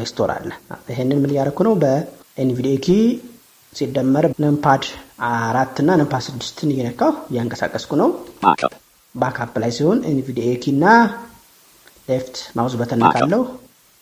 ሬስቶር 0.01 0.29
አለ። 0.35 0.49
ይሄንን 0.91 1.19
ምን 1.23 1.31
እያደረኩ 1.33 1.59
ነው? 1.67 1.73
በኤንቪዲኤ 1.83 2.75
ኪ 2.85 2.97
ሲደመር 3.73 4.25
ነምፓድ 4.43 4.83
አራት 5.29 5.77
እና 5.83 5.89
ነምፓድ 6.01 6.23
ስድስትን 6.27 6.69
እየነካሁ 6.75 7.11
እያንቀሳቀስኩ 7.31 7.91
ነው።. 8.01 8.09
backup 9.15 9.53
ላይ 9.63 9.71
ሲሆን 9.77 9.99
NVDA 10.11 10.49
key 10.63 10.73
እና 10.75 10.85
left 12.09 12.35
mouse 12.57 12.73
button 12.81 12.99
ነካለሁ። 13.03 13.41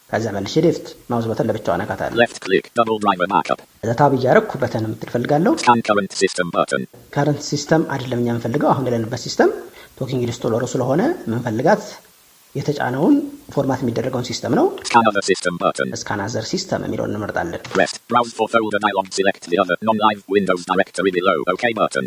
ከዛ 0.09 0.25
መልሼ 0.35 0.55
left 0.65 0.86
mouse 1.12 1.25
button 1.29 1.48
ለብቻው 1.49 1.75
ነካታለሁ።. 1.81 2.17
ከዛ 3.81 3.91
tab 4.00 4.12
እያደረኩ 4.17 4.51
button 4.62 4.84
button. 6.53 6.83
current 7.13 7.41
system 7.50 7.84
አይደለም 7.93 8.19
እኛ 8.21 8.27
የምንፈልገው 8.31 8.69
አሁን 8.73 8.85
ያለንበት 8.89 9.21
system 9.25 9.51
talking 10.00 10.22
installer 10.27 10.57
ኡ 10.57 10.63
ስለሆነ 10.73 11.01
የምንፈልጋት 11.25 11.83
የተጫነውን 12.56 13.16
format 13.53 13.79
የሚደረገውን 13.84 14.25
system 14.29 14.53
ነው።. 14.60 14.66
scan 16.01 16.21
other 16.21 16.46
system 16.51 16.84
የሚለውን 16.88 17.12
እንመርጣለን።. 17.13 17.62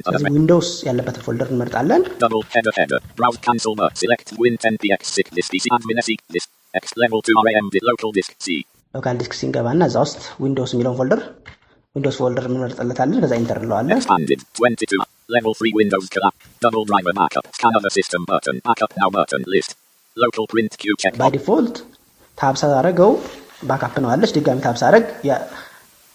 ስለዚህ 0.07 0.31
ዊንዶውስ 0.37 0.71
ያለበትን 0.89 1.25
ፎልደር 1.27 1.49
እንመርጣለን። 1.55 2.03
Double 2.25 2.43
header 2.55 2.75
header. 2.79 3.01
Browse 3.21 3.41
cancel 3.47 3.75
but 3.81 3.93
select 4.03 4.29
Win 4.43 4.57
10px6 4.65 5.27
list 5.39 5.51
PC 5.55 5.67
admin 5.77 6.01
SE 6.07 6.17
list 6.37 6.51
X 6.75 6.85
level 7.03 7.21
2 7.31 7.47
RAM 7.49 7.69
the 7.77 7.83
local 7.91 8.13
disk 8.19 8.33
C. 8.47 8.59
ሎካል 8.95 9.17
ዲስክ 9.21 9.35
ሲንገባ 9.41 9.67
እና 9.77 9.83
እዛ 9.91 9.97
ውስጥ 10.05 10.23
ዊንዶውስ 10.45 10.73
የሚለውን 10.75 10.97
ፎልደር 11.01 11.21
ዊንዶውስ 11.97 12.17
ፎልደር 12.23 12.45
እንመርጥለታለን። 12.51 13.21
ከዛ 13.25 13.35
ኢንተር 13.43 13.59
እንለዋለን። 13.63 13.99
Expanded 14.01 14.41
22 14.61 15.01
level 15.29 15.53
3 15.61 15.73
Windows 15.81 16.07
collapse. 16.15 16.41
Double 16.65 16.85
driver 16.91 17.13
backup. 17.21 17.47
Scan 17.57 17.75
other 17.81 17.93
system 17.99 18.23
button. 18.31 18.57
Backup 18.69 18.93
now 19.03 19.09
button 19.17 19.45
list. 19.55 19.71
Local 20.17 20.45
print 20.53 20.73
queue 20.77 20.97
check 21.03 21.15
ዲፎልት 21.35 21.77
ታብ 22.39 22.55
ሳደረገው 22.61 23.11
ባካፕ 23.69 23.95
ነው 24.05 24.09
አለች። 24.13 24.31
ድጋሚ 24.37 24.59
ታብ 24.65 24.77
ሳደረግ 24.81 25.05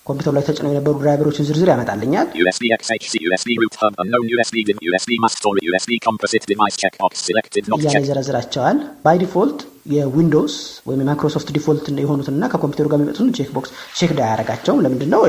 ኮምፒውተሩ 0.05 0.31
ላይ 0.37 0.43
ተጭነው 0.47 0.71
የነበሩ 0.71 0.93
ድራይቨሮችን 1.01 1.45
ዝርዝር 1.49 1.69
ያመጣልኛል። 1.73 2.27
USB 2.41 2.63
XHC 2.77 3.13
USB 3.27 3.49
root 3.61 3.75
hub 3.81 3.93
unknown 4.03 4.25
USB 4.33 4.55
dim 4.67 4.79
USB 4.89 5.11
mass 5.24 5.38
storage 5.41 5.65
USB 5.69 5.91
composite 6.07 6.45
device 6.51 6.77
checkbox 6.83 7.13
selected 7.29 7.63
not 7.71 7.77
እያለ 7.79 7.93
checked. 7.93 8.05
ይዘረዝራቸዋል። 8.05 8.77
by 9.05 9.17
default 9.24 9.62
የዊንዶውስ 9.95 10.55
ወይም 10.87 11.01
የማይክሮሶፍት 11.03 11.49
default 11.57 11.88
የሆኑትና 12.03 12.49
ከኮምፒውተሩ 12.53 12.87
ጋር 12.91 12.99
የሚመጡትን 12.99 13.31
check 13.39 13.50
box 13.57 13.71
check 14.00 14.12
አያደርጋቸውም። 14.19 14.81
ለምንድን 14.85 15.11
ነው? 15.15 15.23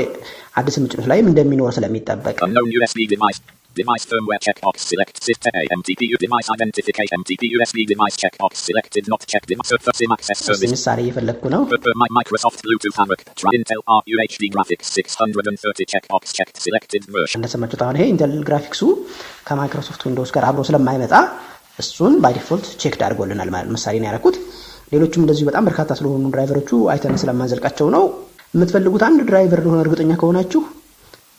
አዲስ 0.61 0.79
ምጭኖች 0.85 1.09
ላይም 1.13 1.29
እንደሚኖር 1.33 1.73
ስለሚጠበቅ 1.79 2.37
device. 3.77 4.05
Firmware 4.11 4.41
checkbox 4.47 4.77
select 4.91 5.15
A 5.53 5.63
MTPU 5.79 6.17
device 6.25 6.49
identification 6.51 7.17
MTP 7.21 7.43
USB 7.55 7.79
device 7.87 8.17
checkbox 8.17 8.53
selected 8.69 9.05
not 9.13 9.23
checked 9.27 9.51
for 9.61 9.93
SIM 9.99 10.13
access 10.17 10.41
service. 10.49 10.73
ምሳሌ 10.77 10.99
eየፈለግኩ 11.05 11.45
ነው። 11.55 11.63
Microsoft 12.19 12.59
Bluetooth 12.67 12.97
HAMOC. 13.01 13.21
Try 13.41 13.53
Intel 13.59 13.81
UHD 14.01 14.45
graphics 14.55 14.87
630 14.99 15.87
checkbox 15.95 16.23
checked 16.39 16.57
selected 16.67 17.03
version. 17.17 17.39
እንደሰማችሁት 17.41 17.83
አሁን 17.87 17.99
ይሄ 17.99 18.07
Intel 18.13 18.35
graphics 18.49 18.76
ኡ 18.76 18.83
ከ 19.49 19.59
Microsoft 19.59 20.05
Windows 20.09 20.33
ጋር 20.37 20.47
አብሮ 20.51 20.63
ስለማይመጣ 20.71 21.15
እሱን 21.79 22.15
by 22.25 22.35
default 22.39 22.67
check 22.83 22.95
አድርጎልናል 23.07 23.51
ማለት 23.55 23.71
ምሳሌ 23.77 23.95
ነው 24.03 24.09
ያደረኩት። 24.11 24.37
ሌሎችም 24.95 25.23
እንደዚሁ 25.25 25.45
በጣም 25.51 25.67
በርካታ 25.69 25.91
ስለሆኑ 25.99 26.25
ድራይቨሮቹ 26.35 26.71
አይተን 26.93 27.21
ስለማንዘልቃቸው 27.23 27.89
ነው። 27.97 28.05
የምትፈልጉት 28.55 29.03
አንድ 29.09 29.21
ድራይቨር 29.31 29.61
እንደሆነ 29.63 29.81
እርግጠኛ 29.85 30.13
ከሆናችሁ 30.21 30.61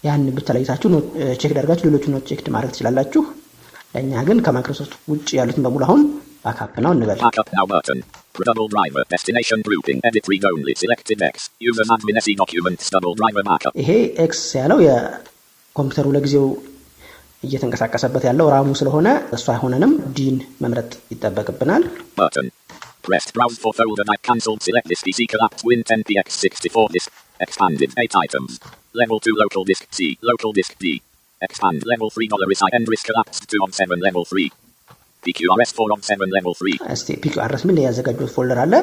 ያን 0.03 0.23
ብቻ 0.37 0.47
ለይታችሁ 0.55 0.89
check 1.41 1.51
አድርጋችሁ 1.53 1.85
ሌሎቹ 1.89 2.05
not 2.13 2.25
check 2.29 2.41
ማድረግ 2.55 2.71
ትችላላችሁ። 2.73 3.21
ለእኛ 3.93 4.23
ግን 4.27 4.39
ከማይክሮሶፍት 4.45 4.93
ውጭ 5.11 5.27
ያሉትን 5.39 5.63
በሙሉ 5.65 5.83
አሁን 5.87 6.01
ባካፕ 6.45 6.73
ነው 6.85 6.91
እንበል። 6.95 7.19
Backup 7.25 7.49
now 7.57 7.65
button. 7.71 7.99
Double 8.49 8.67
driver 8.73 9.03
destination 9.13 9.59
grouping 9.67 9.99
edit 10.09 10.25
read 10.31 10.43
only 10.51 10.73
selected 10.81 11.19
X. 11.29 11.35
User 11.67 11.85
admin 11.95 12.17
SE 12.25 12.33
documents 12.43 12.85
double 12.95 13.15
driver 13.21 13.43
backup. 13.49 13.73
ይሄ 13.81 13.89
ኤክስ 14.25 14.41
ያለው 14.61 14.79
የኮምፒውተሩ 14.87 16.07
ለጊዜው 16.17 16.45
እየተንቀሳቀሰበት 17.47 18.23
ያለው 18.29 18.47
ራሙ 18.55 18.69
ስለሆነ 18.81 19.07
እሱ 19.37 19.45
አይሆነንም። 19.53 19.91
ዲን 20.17 20.37
መምረጥ 20.65 20.91
ይጠበቅብናል። 21.13 21.83
Button. 22.21 22.47
Pressed 23.07 23.31
browse 23.35 23.57
for 23.63 23.71
folder 23.77 24.05
I 24.13 24.17
cancelled 24.29 24.61
select 24.67 24.87
this 24.91 25.01
PC 25.07 25.19
collapsed 25.33 25.63
Win 25.67 25.81
10 25.83 26.01
PX64 26.09 26.85
disk. 26.95 27.09
Expanded 27.45 27.91
8 28.03 28.15
items. 28.25 28.51
Level 28.97 29.19
2 29.21 29.35
local 29.35 29.63
disk 29.63 29.85
C. 29.91 29.99
Local 30.23 30.51
disk 30.51 30.73
D. 30.79 30.85
Expand 31.41 31.81
level 31.85 32.09
3 32.11 32.27
dollar 32.27 32.47
is 32.51 32.61
end 32.71 32.87
risk 32.87 33.05
collapsed 33.09 33.43
2 33.49 33.59
on 33.59 33.71
7 33.73 33.99
level 33.99 34.23
3. 34.27 34.45
PQRS 35.23 35.71
4 35.77 35.93
on 35.95 36.01
7 36.07 36.29
level 36.35 36.53
3. 36.59 36.73
እስቲ 36.93 37.15
PQRS 37.23 37.61
ምን 37.67 37.77
ያዘጋጁት 37.85 38.31
folder 38.35 38.59
አለ 38.63 38.73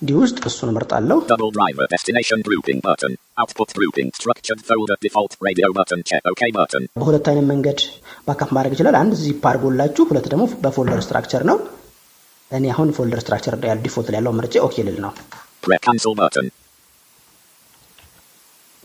እንዲህ 0.00 0.16
ውስጥ 0.22 0.38
እሱን 0.50 0.70
እመርጣለሁ። 0.72 1.16
Double 1.32 1.52
driver 1.58 1.86
destination 1.94 2.38
grouping 2.48 2.80
button. 2.86 3.12
Output 3.42 3.70
grouping 3.78 4.08
structured 4.20 4.62
folder 4.68 4.98
default 5.04 5.34
radio 5.48 5.68
button 5.78 6.00
check 6.10 6.22
OK 6.32 6.42
button. 6.58 6.84
በሁለት 7.02 7.28
አይነት 7.32 7.46
መንገድ 7.52 7.80
backup 8.28 8.52
ማድረግ 8.58 8.74
ይችላል። 8.76 8.96
አንድ 9.02 9.14
ዚፕ 9.24 9.44
አድርጎላችሁ፣ 9.50 10.04
ሁለት 10.12 10.28
ደግሞ 10.34 10.46
በ 10.64 10.74
folder 10.74 11.02
structure 11.06 11.44
ነው። 11.50 11.58
እኔ 12.50 12.64
አሁን 12.74 12.88
folder 12.98 13.20
structure 13.24 13.56
ያለ 13.70 13.78
default 13.86 14.08
ላይ 14.14 14.18
ያለው 14.20 14.34
ምርጫ 14.40 14.56
OK 14.68 14.76
ልል 14.88 14.98
ነው። 15.06 15.12
Press 15.64 15.80
cancel 15.86 16.14
button. 16.20 16.46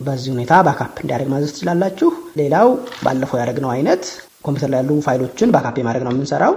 በዚህ 0.00 0.30
ሁኔታ 0.34 0.54
backup 0.66 0.96
እንዲያደርግ 1.02 1.28
ማዘዝ 1.32 1.50
ትችላላችሁ። 1.54 2.08
ሌላው 2.40 2.68
ባለፈው 3.04 3.38
ያደረግነው 3.40 3.70
አይነት 3.74 4.02
ኮምፒውተር 4.44 4.70
ላይ 4.72 4.80
ያሉ 4.80 4.90
ፋይሎችን 5.06 5.52
backup 5.54 5.76
የማድረግ 5.80 6.02
ነው 6.06 6.12
የምንሰራው። 6.14 6.54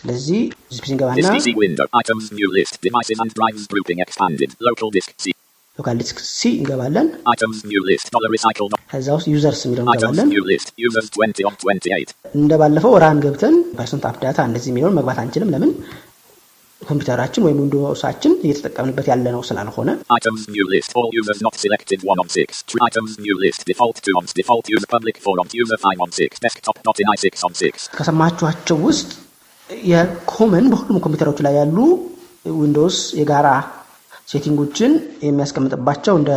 ስለዚህ 0.00 0.40
This 0.74 0.81
PC 0.81 0.84
እንገባና 0.88 1.16
This 1.18 1.30
PC 1.36 1.48
window. 1.62 1.86
Items 2.00 2.26
new 2.38 2.48
list. 2.56 2.74
Devices 2.86 3.18
and 3.24 3.32
drives 3.38 3.64
grouping 3.72 3.98
expanded. 4.06 4.50
Local 4.68 4.90
disk 4.96 5.10
C. 5.24 5.34
Local 5.78 5.96
disk 6.00 6.18
C 6.30 6.48
እንገባለን። 6.56 7.06
Items 7.34 7.58
new 7.70 7.82
list. 7.90 8.06
Dollar 8.16 8.30
recycle. 8.34 8.66
no- 8.72 8.80
ከዛ 8.92 9.06
ውስጥ 9.16 9.28
Users 9.34 9.60
የሚለው 9.66 9.84
እንገባለን። 9.86 10.28
new 10.34 10.44
list. 10.50 10.68
Users 10.86 11.08
20 11.16 11.44
on 11.48 11.54
28. 11.62 12.10
እንደ 12.40 12.52
ባለፈው 12.62 12.94
Run 13.04 13.20
ገብተን 13.24 13.56
percent 13.78 14.04
app 14.10 14.18
data 14.24 14.38
እንደዚህ 14.48 14.70
የሚለውን 14.72 14.96
መግባት 14.98 15.20
አንችልም። 15.22 15.52
ለምን 15.54 15.70
ኮምፒውተራችን 16.82 17.44
ወይም 17.46 17.58
ዊንዶውሳችን 17.62 18.32
እየተጠቀምንበት 18.44 19.06
ያለ 19.10 19.26
ነው 19.34 19.42
ስላልሆነ 19.48 19.90
Items 20.10 20.42
new 20.54 20.66
list. 20.72 20.90
All 20.94 21.08
users 21.12 21.40
not 21.46 21.54
selected 21.62 22.00
1 22.06 22.22
on 22.22 22.28
6. 22.36 22.62
Tr- 22.70 22.82
Items 22.88 23.12
new 23.18 23.36
list. 23.44 23.60
Default 23.70 23.98
2 24.04 24.14
on 24.18 24.26
default 24.40 24.66
user 24.74 24.88
public 24.94 25.16
4 25.24 25.42
on 25.42 25.48
user 25.54 25.78
5 25.84 26.04
on 26.06 26.12
6. 26.20 26.40
Desktop 26.46 26.78
not 26.88 26.98
in 26.98 27.08
i6 27.14 27.44
on 27.48 27.54
6. 27.62 27.88
ከሰማችኋቸው 27.98 28.78
ውስጥ 28.88 29.10
የ 29.86 30.05
common 30.05 30.64
በሁሉም 30.72 31.00
ኮምፒውተሮች 31.04 31.40
ላይ 31.46 31.54
ያሉ 31.60 31.76
ዊንዶውስ 32.60 32.98
የጋራ 33.20 33.48
setting 34.28 34.62
ኦችን 34.62 34.92
የሚያስቀምጥባቸው 35.26 36.14
እንደ 36.20 36.32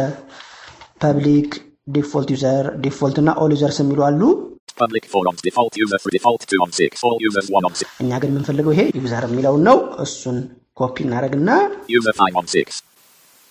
public፣ 1.04 1.52
default 1.96 2.30
user፣ 2.34 2.66
default 2.84 3.18
እና 3.22 3.30
all 3.44 3.52
users 3.56 3.78
የሚሉ 3.82 4.02
አሉ። 4.10 4.22
public 4.82 5.06
4 5.14 5.21
on 5.21 5.35
6 5.35 5.42
default 5.48 5.74
user 5.84 6.00
default 6.16 6.42
2 6.48 6.60
on 6.66 6.72
6 6.86 7.04
all 7.08 7.18
users 7.28 7.48
1 7.60 7.70
on 7.70 7.74
6 7.82 7.90
እኛ 8.04 8.12
ግን 8.22 8.30
የምንፈልገው 8.32 8.74
ይሄ? 8.76 8.82
user 9.00 9.26
የሚለውን 9.30 9.64
ነው። 9.70 9.78
እሱን 10.06 10.38
ኮፒ 10.78 10.96
እናደርግና 11.08 11.50
user 11.98 12.14
5 12.22 12.40
on 12.42 12.48
6 12.56 12.82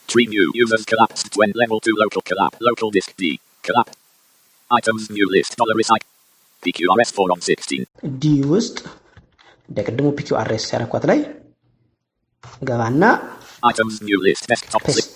tree 0.08 0.26
new 0.34 0.46
users 0.62 0.84
collapsed 0.90 1.32
when 1.40 1.50
level 1.62 1.78
2 1.88 1.94
local 2.02 2.22
collapse 2.30 2.58
local 2.68 2.88
disk 2.96 3.10
d 3.20 3.28
collapse 3.66 3.94
items 4.70 5.02
new 5.16 5.28
list 5.36 5.52
dollar 5.60 5.76
recycle 5.82 6.08
pqrs 6.62 7.10
4 7.18 7.34
on 7.36 7.40
16 7.50 7.86
d 8.22 8.34
ውስጥ 8.54 8.76
እንደ 9.68 9.78
ቅድሙ 9.88 10.08
pqrs 10.18 10.66
ያረኳት 10.74 11.04
ላይ 11.10 11.20
ገባና 12.70 13.04
items 13.70 13.96
new 14.08 14.18
list 14.26 14.44
desktop 14.52 14.84
6 14.92 15.11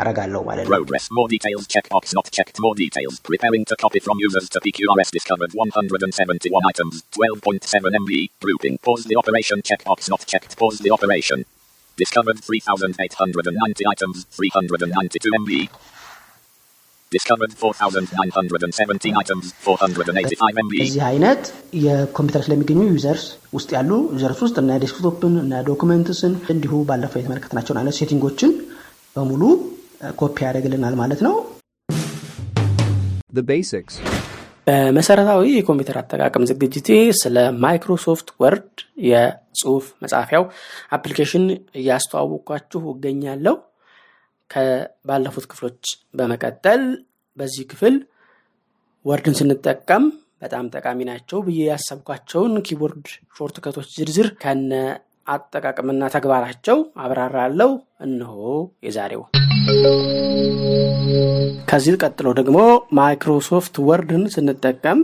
አረጋለሁ 0.00 0.40
ማለት 0.48 0.64
ነው። 0.64 0.72
Progress. 0.72 1.04
More 1.18 1.28
details. 1.34 1.62
Checkbox 1.74 2.04
not 2.18 2.26
checked. 2.36 2.56
More 2.64 2.74
details. 2.76 3.14
Preparing 3.30 3.62
to 3.70 3.76
copy 3.84 4.00
from 4.06 4.16
users 4.18 4.46
to 4.54 4.58
PQRS 4.64 5.10
discovered 5.10 5.52
171 5.54 6.70
items. 6.72 6.94
12.7 7.16 8.00
MB. 8.02 8.12
Grouping. 8.44 8.74
Pause 8.86 9.04
the 9.10 9.16
operation. 9.16 9.58
Checkbox 9.68 10.10
not 10.14 10.22
checked. 10.32 10.52
Pause 10.62 10.80
the 10.86 10.92
operation. 10.96 11.38
Discovered 11.98 12.38
3,890 12.40 13.86
items. 13.86 14.16
392 14.38 15.30
MB. 15.42 15.52
Discovered 17.12 17.52
4,917 17.54 19.14
items. 19.22 19.44
485 19.64 20.60
MB. 20.64 20.74
እዚህ 20.86 21.02
አይነት 21.10 21.42
የኮምፒውተር 21.84 22.42
ስለሚገኙ 22.46 22.82
ዩዘርስ 22.92 23.24
ውስጥ 23.56 23.70
ያሉ 23.76 23.90
ዩዘርስ 24.16 24.40
ውስጥ 24.46 24.56
እና 24.64 24.76
ዴስክቶፕን 24.84 25.34
እና 25.44 25.62
ዶክመንትስን 25.70 26.34
እንዲሁ 26.54 26.82
ባለፈው 26.90 27.20
የተመለከትናቸውን 27.22 27.80
አይነት 27.82 27.96
ሴቲንጎችን 28.00 28.52
በሙሉ 29.16 29.42
copy 30.19 30.37
ያደርግልናል 30.45 30.95
ማለት 31.01 31.21
ነው። 31.27 31.35
The 33.33 33.43
basics. 33.45 33.93
በመሰረታዊ 34.67 35.43
የኮምፒውተር 35.53 35.97
አጠቃቀም 35.99 36.43
ዝግጅቴ 36.49 36.89
ስለ 37.19 37.35
Microsoft 37.63 38.27
Word 38.41 38.73
የጽሁፍ 39.07 39.85
መጻፊያው 40.03 40.43
application 40.97 41.45
እያስተዋወቅኳችሁ 41.79 42.81
እገኛለሁ። 42.93 43.55
ከባለፉት 44.49 45.45
ክፍሎች 45.51 45.81
በመቀጠል 46.15 46.83
በዚህ 47.37 47.65
ክፍል 47.71 47.95
Word 49.05 49.26
ን 49.26 49.37
ስንጠቀም 49.39 50.05
በጣም 50.41 50.65
ጠቃሚ 50.75 50.99
ናቸው 51.09 51.39
ብዬ 51.47 51.59
ያሰብኳቸውን 51.69 52.53
keyboard 52.67 53.05
shortcut 53.37 53.72
ኦች 53.72 53.89
ዝርዝር 53.97 54.29
ከነ 54.43 54.71
አጠቃቀምና 55.27 56.03
ተግባራቸው 56.15 56.77
አብራራለሁ። 57.03 57.71
እነሆ 58.01 58.35
የዛሬው። 58.87 59.23
ከዚህ 61.71 61.95
ቀጥሎ 62.03 62.27
ደግሞ 62.39 62.57
Microsoft 62.97 63.75
Word 63.87 64.11
ን 64.11 64.23
ስንጠቀም 64.33 64.99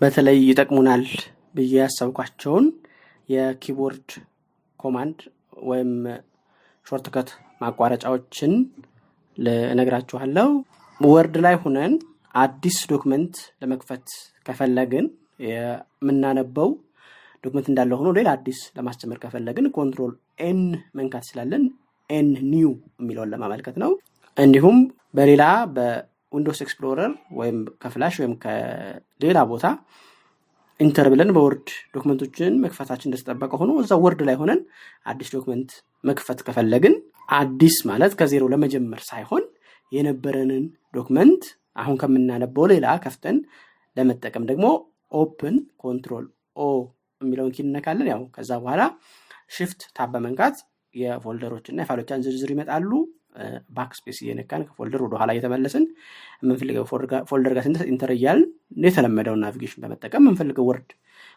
በተለይ 0.00 0.38
ይጠቅሙናል 0.48 1.04
ብዬ 1.56 1.74
ያሰብኳቸውን 1.80 2.66
የ 3.28 3.44
keyboard 3.44 4.08
command 4.80 5.18
ወይም 5.62 5.92
shortcut 6.86 7.28
ማቋረጫዎችን 7.60 8.52
ልነግራችኋለሁ። 9.38 10.48
Word 11.00 11.36
ላይ 11.44 11.54
ሁነን 11.62 11.94
አዲስ 12.34 12.78
document 12.92 13.34
ለመክፈት 13.62 14.06
ከፈለግን 14.46 15.06
የምናነበው 15.46 16.68
document 17.44 17.66
እንዳለ 17.70 17.92
ሆኖ 18.00 18.10
ሌላ 18.18 18.28
አዲስ 18.36 18.60
ለማስጀመር 18.76 19.18
ከፈለግን 19.24 19.66
Control 19.76 20.12
N 20.46 20.60
መንካት 20.98 21.26
ስላለን 21.30 21.64
N 22.10 22.28
new 22.50 22.70
የሚለውን 23.00 23.30
ለማመልከት 23.32 23.76
ነው። 23.82 23.92
እንዲሁም 24.36 24.78
በሌላ 25.14 25.42
በ 25.76 25.95
Windows 25.95 26.60
Explorer 26.64 27.10
ወይም 27.38 27.58
ከ 27.82 27.91
flash 27.91 28.14
ወይም 28.22 28.34
ከሌላ 28.44 29.38
ቦታ 29.52 29.66
enter 30.80 31.06
ብለን 31.12 31.30
በ 31.36 31.46
Word 31.46 31.66
document 31.94 32.28
ኦችን 32.28 32.54
መክፈታችን 32.62 33.08
እንደተጠበቀ 33.08 33.52
ሆኖ 33.60 33.72
እዛ 33.82 33.94
Word 34.04 34.22
ላይ 34.28 34.36
ሆነን 34.40 34.60
አዲስ 35.06 35.28
document 35.34 35.70
መክፈት 36.04 36.40
ከፈለግን 36.46 36.94
አዲስ 37.32 37.76
ማለት 37.90 38.12
ከዜሮ 38.18 38.44
ለመጀመር 38.52 39.02
ሳይሆን 39.10 39.44
የነበረንን 39.92 40.64
document 40.94 41.44
አሁን 41.76 41.96
ከምናነበው 42.00 42.66
ሌላ 42.72 42.86
ከፍተን 43.04 43.36
ለመጠቀም 43.96 44.44
ደግሞ 44.50 44.66
open 45.12 45.56
Control 45.78 46.26
O 46.56 46.66
የሚለውን 47.20 47.52
key 47.56 47.62
ያው 48.08 48.22
ከዛ 48.36 48.52
በኋላ 48.62 48.82
Shift 49.50 49.80
Tab 49.96 50.12
የ 50.94 51.06
folder 51.06 51.42
ኦች 51.42 51.66
እና 51.70 51.78
የፋይሎቻችን 51.84 52.24
ዝርዝር 52.26 52.50
ይመጣሉ። 52.54 52.90
backspace 53.76 54.18
እየነካን 54.22 54.64
ከ 54.66 54.74
folder 54.74 55.00
ወደኋላ 55.04 55.30
እየተመለስን 55.34 55.84
የምንፈልገው 56.42 56.84
folder 57.30 57.52
ጋር 57.54 57.64
ስንደርስ 57.66 57.88
enter 57.92 58.10
እያልን 58.14 58.44
የተለመደውን 58.84 59.40
navigation 59.44 59.82
በመጠቀም 59.84 60.22
የምንፈልገው 60.22 60.66
Word 60.68 60.90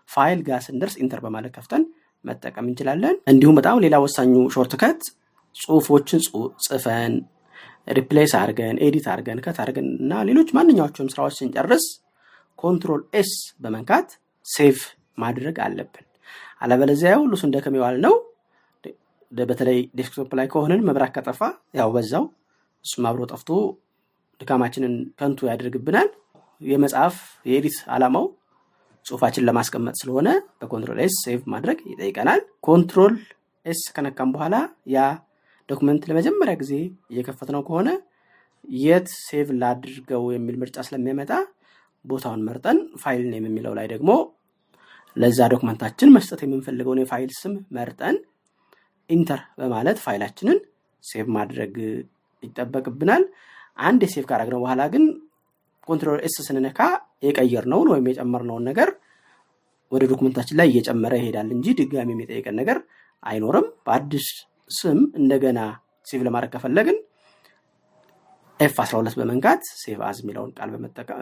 file 0.09 0.41
ጋር 0.47 0.59
ስንደርስ 0.67 0.95
enter 1.01 1.21
በማለት 1.25 1.53
ከፍተን 1.57 1.85
መጠቀም 2.25 2.67
እንችላለን። 2.69 3.15
እንዲሁም 3.31 3.57
በጣም 3.59 3.81
ሌላ 3.85 3.95
ወሳኙ 4.03 4.35
shortcut 4.55 5.01
ጽሁፎችን 5.55 6.21
ጽፈን 6.67 7.15
replace 7.89 8.31
አድርገን 8.39 8.77
edit 8.85 9.05
አድርገን 9.11 9.41
cut 9.43 9.57
አድርገን 9.63 9.87
እና 9.97 10.13
ሌሎች 10.29 10.49
ማንኛዎቹም 10.57 11.11
ስራዎች 11.13 11.35
ስንጨርስ 11.39 11.85
Control 12.59 13.01
S 13.15 13.31
በመንካት 13.61 14.07
save 14.47 14.77
ማድረግ 15.17 15.57
አለብን። 15.65 16.05
አለበለዚያ 16.61 17.11
ሁሉ 17.21 17.33
ስንደክም 17.41 17.75
የዋልነው። 17.77 18.13
በተለይ 19.31 19.79
desktop 19.97 20.31
ላይ 20.39 20.47
ከሆንን 20.51 20.83
መብራት 20.87 21.11
ከጠፋ 21.15 21.39
ያው 21.79 21.89
በዛው 21.95 22.25
እሱም 22.85 23.05
አብሮ 23.09 23.23
ጠፍቶ 23.31 23.49
ድካማችንን 24.39 24.93
ከንቱ 25.19 25.39
ያደርግብናል። 25.49 26.09
የመጽሐፍ 26.61 27.15
የ 27.45 27.56
edit 27.56 27.77
ዓላማው 27.95 28.25
ጽሁፋችን 29.05 29.45
ለማስቀመጥ 29.47 29.95
ስለሆነ 29.99 30.29
በ 30.59 30.68
Control 30.68 30.99
S 31.03 31.15
save 31.25 31.41
ማድረግ 31.53 31.77
ይጠይቀናል። 31.91 32.39
Control 32.67 33.13
S 33.65 33.81
ከነካም 33.95 34.31
በኋላ 34.35 34.55
ያ 34.93 35.05
document 35.69 36.03
ለመጀመሪያ 36.09 36.53
ጊዜ 36.61 36.73
እየከፈትነው 37.11 37.61
ከሆነ 37.67 37.89
የት 38.81 39.07
save 39.19 39.47
ላድርገው 39.61 40.23
የሚል 40.35 40.55
ምርጫ 40.61 40.77
ስለሚያመጣ 40.87 41.31
ቦታውን 42.05 42.41
መርጠን 42.47 42.77
file 43.01 43.23
name 43.31 43.45
የሚለው 43.47 43.73
ላይ 43.79 43.87
ደግሞ 43.93 44.11
ለዛ 45.17 45.39
document 45.53 45.85
ኣችን 45.85 46.13
መስጠት 46.15 46.41
የምንፈልገውን 46.43 47.01
የፋይል 47.01 47.31
ስም 47.39 47.53
መርጠን 47.77 48.17
enter 49.09 49.41
በማለት 49.59 49.97
ፋይላችንን 50.05 50.57
save 51.03 51.25
ማድረግ 51.35 51.73
ይጠበቅብናል። 52.43 53.23
አንዴ 53.79 54.01
save 54.05 54.25
ካረግነው 54.29 54.61
በኋላ 54.63 54.81
ግን 54.93 55.03
Control 55.87 56.19
S 56.27 56.35
ስንነካ 56.47 56.79
የቀየርነውን 57.25 57.89
ወይም 57.93 58.07
የጨመርነውን 58.09 58.63
ነገር 58.69 58.89
ወደ 59.91 60.03
document 60.11 60.36
ኣችን 60.36 60.57
ላይ 60.59 60.67
እየጨመረ 60.71 61.13
ይሄዳል 61.19 61.49
እንጂ 61.55 61.67
ድጋሚ 61.79 62.09
የሚጠይቀን 62.15 62.57
ነገር 62.61 62.77
አይኖርም። 63.23 63.67
በአዲስ 63.85 64.27
ስም 64.71 64.99
እንደገና 65.19 65.59
save 66.07 66.21
ለማድረግ 66.27 66.51
ከፈለግን 66.55 66.97
F 68.59 68.75
12 68.83 69.17
በመንካት 69.19 69.61
save 69.81 69.99
as 70.05 70.17
የሚለውን 70.21 70.51
ቃል 70.57 70.69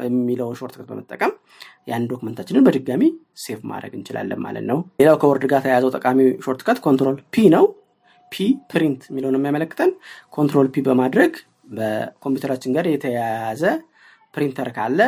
የሚለውን 0.05 0.55
shortcut 0.59 0.85
በመጠቀም 0.91 1.31
ያን 1.87 2.03
document 2.11 2.37
ኣችንን 2.37 2.65
በድጋሚ 2.67 3.03
save 3.43 3.59
ማድረግ 3.71 3.93
እንችላለን 3.97 4.39
ማለት 4.45 4.65
ነው። 4.71 4.77
ሌላው 5.01 5.17
ከ 5.23 5.30
Word 5.30 5.45
ጋር 5.51 5.61
ተያያዘው 5.65 5.91
ጠቃሚ 5.97 6.19
shortcut 6.45 6.79
Control 6.85 7.17
P 7.33 7.49
ነው። 7.55 7.65
P 8.31 8.37
print 8.71 9.01
የሚለውን 9.09 9.37
የሚያመለክተን 9.37 9.91
Control 10.33 10.69
P 10.73 10.83
በማድረግ 10.87 11.33
በኮምፒውተራችን 11.75 12.73
ጋር 12.77 12.85
የተያያዘ 12.89 13.61
ፕሪንተር 14.33 14.69
ካለ 14.77 14.99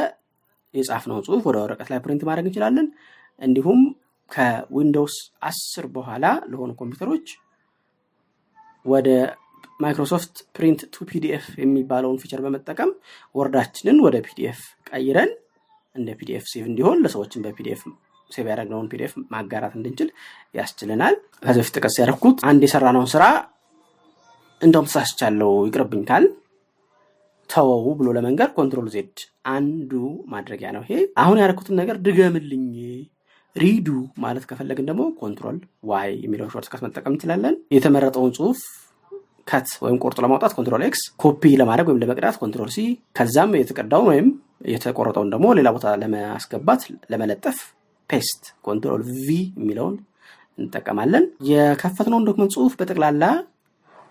የጻፍነውን 0.73 1.23
ጽሁፍ 1.25 1.43
ወደ 1.49 1.57
ወረቀት 1.63 1.89
ላይ 1.91 1.99
print 2.05 2.21
ማድረግ 2.29 2.45
እንችላለን። 2.47 2.87
እንዲሁም 3.41 3.81
ከ 4.31 4.50
Windows 4.50 5.15
አስር 5.49 5.85
በኋላ 5.95 6.25
ለሆኑ 6.51 6.71
ኮምፒውተሮች 6.79 7.27
ወደ 8.85 9.09
Microsoft 9.79 10.35
Print 10.55 10.81
to 10.93 11.05
PDF 11.09 11.45
የሚባለውን 11.61 12.19
feature 12.21 12.41
በመጠቀም 12.45 12.91
Word 13.35 13.55
ኣችንን 13.55 13.99
ወደ 14.05 14.17
PDF 14.27 14.59
ቀይረን 14.89 15.31
እንደ 15.95 16.09
PDF 16.19 16.45
save 16.51 16.63
እንዲሆን 16.71 17.01
ለሰዎችን 17.03 17.43
በ 17.45 17.60
PDF 17.60 17.81
save 18.29 18.45
ያደረግነውን 18.49 18.89
PDF 18.91 19.13
ማጋራት 19.33 19.73
እንድንችል 19.77 20.09
ያስችለናል። 20.55 21.15
ከዚህ 21.43 21.61
በፊት 21.61 21.75
ጥቅስ 21.77 21.95
ያደረኩት 22.01 22.39
አንድ 22.49 22.61
የሰራነውን 22.65 23.09
ስራ 23.13 23.23
እንደውም 24.61 24.87
ተሳስቻለሁ 24.89 25.51
ይቅርብኝ 25.67 26.03
cancel 26.09 26.25
ተወው 27.49 27.85
ብሎ 27.99 28.07
ለመንገር 28.15 28.49
Control 28.57 28.87
Z 28.95 29.17
undo 29.51 29.91
ማድረጊያ 30.33 30.69
ነው። 30.75 30.81
ይሄ 30.85 30.93
አሁን 31.23 31.39
ያደረኩትን 31.41 31.77
ነገር 31.81 31.97
ድገምልኝ 32.05 32.65
redo 33.55 33.87
ማለት 34.23 34.43
ከፈለግን 34.49 34.87
ደግሞ 34.89 35.03
Control 35.21 35.57
Y 35.83 36.09
የሚለውን 36.23 36.51
shortcut 36.55 36.81
መጠቀም 36.85 37.13
እንችላለን። 37.13 37.55
የተመረጠውን 37.75 38.33
ጽሁፍ 38.37 38.59
cut 39.47 39.69
ወይም 39.83 39.97
ቆርጦ 40.03 40.19
ለማውጣት 40.25 40.53
Control 40.57 40.81
X፣ 40.87 41.01
copy 41.23 41.43
ለማድረግ 41.61 41.87
ወይም 41.89 41.99
ለመቅዳት 42.03 42.35
Control 42.41 42.69
C፣ 42.75 42.79
ከዛም 43.17 43.51
የተቀዳውን 43.59 44.07
ወይም 44.11 44.27
የተቆረጠውን 44.71 45.29
ደግሞ 45.33 45.47
ሌላ 45.57 45.69
ቦታ 45.75 45.87
ለማስገባት 46.01 46.81
ለመለጠፍ 47.11 47.57
paste 48.09 48.43
Control 48.67 49.01
V 49.17 49.27
የሚለውን 49.57 49.95
እንጠቀማለን። 50.57 51.23
የከፈትነውን 51.49 52.25
document 52.27 52.53
ጽሁፍ 52.55 52.73
በጠቅላላ 52.79 53.23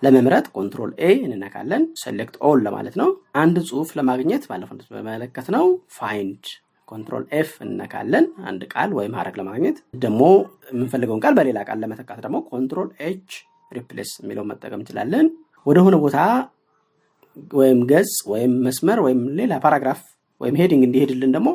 ለመምረጥ 0.02 0.46
Control 0.56 0.90
A 1.00 1.10
እንነካለን። 1.26 1.82
select 2.00 2.34
all 2.48 2.58
ለማለት 2.66 2.94
ነው። 3.00 3.08
አንድ 3.42 3.56
ጽሁፍ 3.68 3.90
ለማግኘት 3.98 4.44
ባለፈው 4.50 4.78
እንደተመለከትነው 4.96 5.64
find 5.96 6.44
Control 6.88 7.24
F 7.38 7.50
እንነካለን። 7.64 8.26
አንድ 8.48 8.62
ቃል 8.72 8.90
ወይም 8.98 9.14
ሀረግ 9.18 9.36
ለማግኘት 9.40 9.78
ደግሞ 10.02 10.22
የምንፈልገውን 10.70 11.22
ቃል 11.24 11.34
በሌላ 11.38 11.58
ቃል 11.68 11.78
ለመተካት 11.84 12.20
ደግሞ 12.26 12.38
Control 12.50 12.90
H 13.06 13.30
replace 13.70 14.10
የሚለውን 14.20 14.50
መጠቀም 14.52 14.80
እንችላለን። 14.80 15.26
ወደሆነ 15.66 15.94
ቦታ 16.04 16.18
ወይም 17.52 17.80
ገጽ 17.90 18.12
ወይም 18.32 18.52
መስመር 18.66 18.98
ወይም 19.06 19.22
ሌላ 19.38 19.54
paragraph 19.64 20.00
ወይም 20.40 20.54
heading 20.60 20.82
እንዲሄድልን 20.86 21.32
ደግሞ 21.36 21.48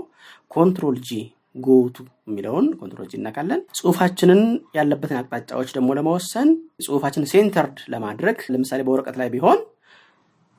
Control 0.52 0.98
G 1.08 1.20
go 1.64 1.80
to 1.80 1.96
የሚለውን 2.28 2.68
Control 2.80 3.08
G 3.12 3.16
እንነካለን። 3.20 3.62
ጽሁፋችንን 3.80 4.42
ያለበትን 4.78 5.18
አቅጣጫዎች 5.22 5.70
ደግሞ 5.78 5.90
ለመወሰን 5.98 6.50
ጽሁፋችን 6.86 7.28
centered 7.32 7.78
ለማድረግ 7.94 8.38
ለምሳሌ 8.54 8.82
በወረቀት 8.88 9.18
ላይ 9.22 9.30
ቢሆን 9.34 9.60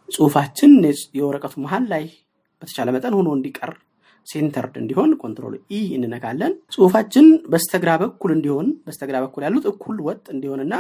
ጽሁፋችን 0.09 0.73
የወረቀቱ 1.19 1.55
መሀል 1.65 1.85
ላይ 1.93 2.05
በተቻለ 2.63 2.89
መጠን 2.97 3.15
ሆኖ 3.19 3.29
እንዲቀር 3.37 3.71
centered 4.27 4.75
እንዲሆን 4.81 5.11
Control 5.23 5.55
E 5.71 5.81
እንነካለን። 5.97 6.53
ጽሁፋችን 6.75 7.27
በስተግራ 7.53 7.91
በኩል 8.03 8.31
እንዲሆን 8.37 8.67
በስተግራ 8.87 9.17
በኩል 9.25 9.43
ያሉት 9.47 9.65
እኩል 9.73 9.97
ወጥ 10.09 10.25
እንዲሆንና 10.35 10.75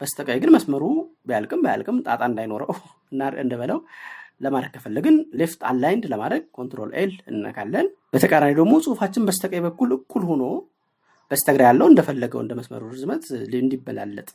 በስተቀኝ 0.00 0.38
ግን 0.42 0.52
መስመሩ 0.54 0.82
ቢያልቅም 1.28 1.62
ባያልቅም 1.64 1.98
ጣጣ 2.06 2.22
እንዳይኖረው 2.30 2.70
እንደበለው 3.44 3.78
ለማድረግ 4.40 4.72
ከፈለግን 4.74 5.14
left 5.40 5.60
aligned 5.68 6.04
ለማድረግ 6.12 6.42
Control 6.56 6.90
L 7.00 7.12
እንነካለን። 7.30 7.86
በተቃራኒ 8.14 8.52
ደግሞ 8.58 8.74
ጽሁፋችን 8.84 9.26
በስተቀኝ 9.28 9.62
በኩል 9.66 9.90
እኩል 9.96 10.24
ሆኖ 10.30 10.42
በስተግራ 11.30 11.62
ያለው 11.68 11.86
እንደፈለገው 11.90 12.40
እንደ 12.42 12.52
መስመሩ 12.58 12.82
ርዝመት 12.92 13.24
እንዲበላለጥ 13.60 14.28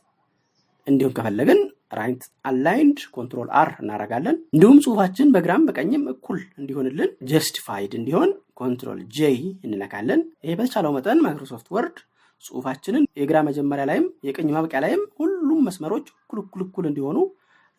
እንዲሁም 0.87 1.13
ከፈለግን 1.17 1.59
right 1.97 2.21
aligned 2.49 2.99
Control 3.15 3.49
R 3.59 3.69
እናደርጋለን። 3.81 4.37
እንዲሁም 4.53 4.77
ጽሁፋችን 4.85 5.31
በግራም 5.35 5.65
በቀኝም 5.67 6.03
እኩል 6.13 6.39
እንዲሆንልን 6.59 7.09
justified 7.31 7.93
እንዲሆን 7.99 8.29
Control 8.61 8.99
J 9.17 9.37
እንነካለን። 9.67 10.21
ይሄ 10.45 10.55
በተቻለው 10.59 10.93
መጠን 10.97 11.21
Microsoft 11.25 11.67
Word 11.75 11.97
ጽሁፋችንን 12.43 13.03
የግራ 13.19 13.37
መጀመሪያ 13.47 13.83
ላይም 13.89 14.05
የቀኝ 14.27 14.47
ማብቂያ 14.55 14.79
ላይም 14.85 15.01
ሁሉም 15.51 15.65
መስመሮች 15.67 16.05
እኩል 16.15 16.39
እኩል 16.43 16.61
እኩል 16.65 16.85
እንዲሆኑ 16.89 17.17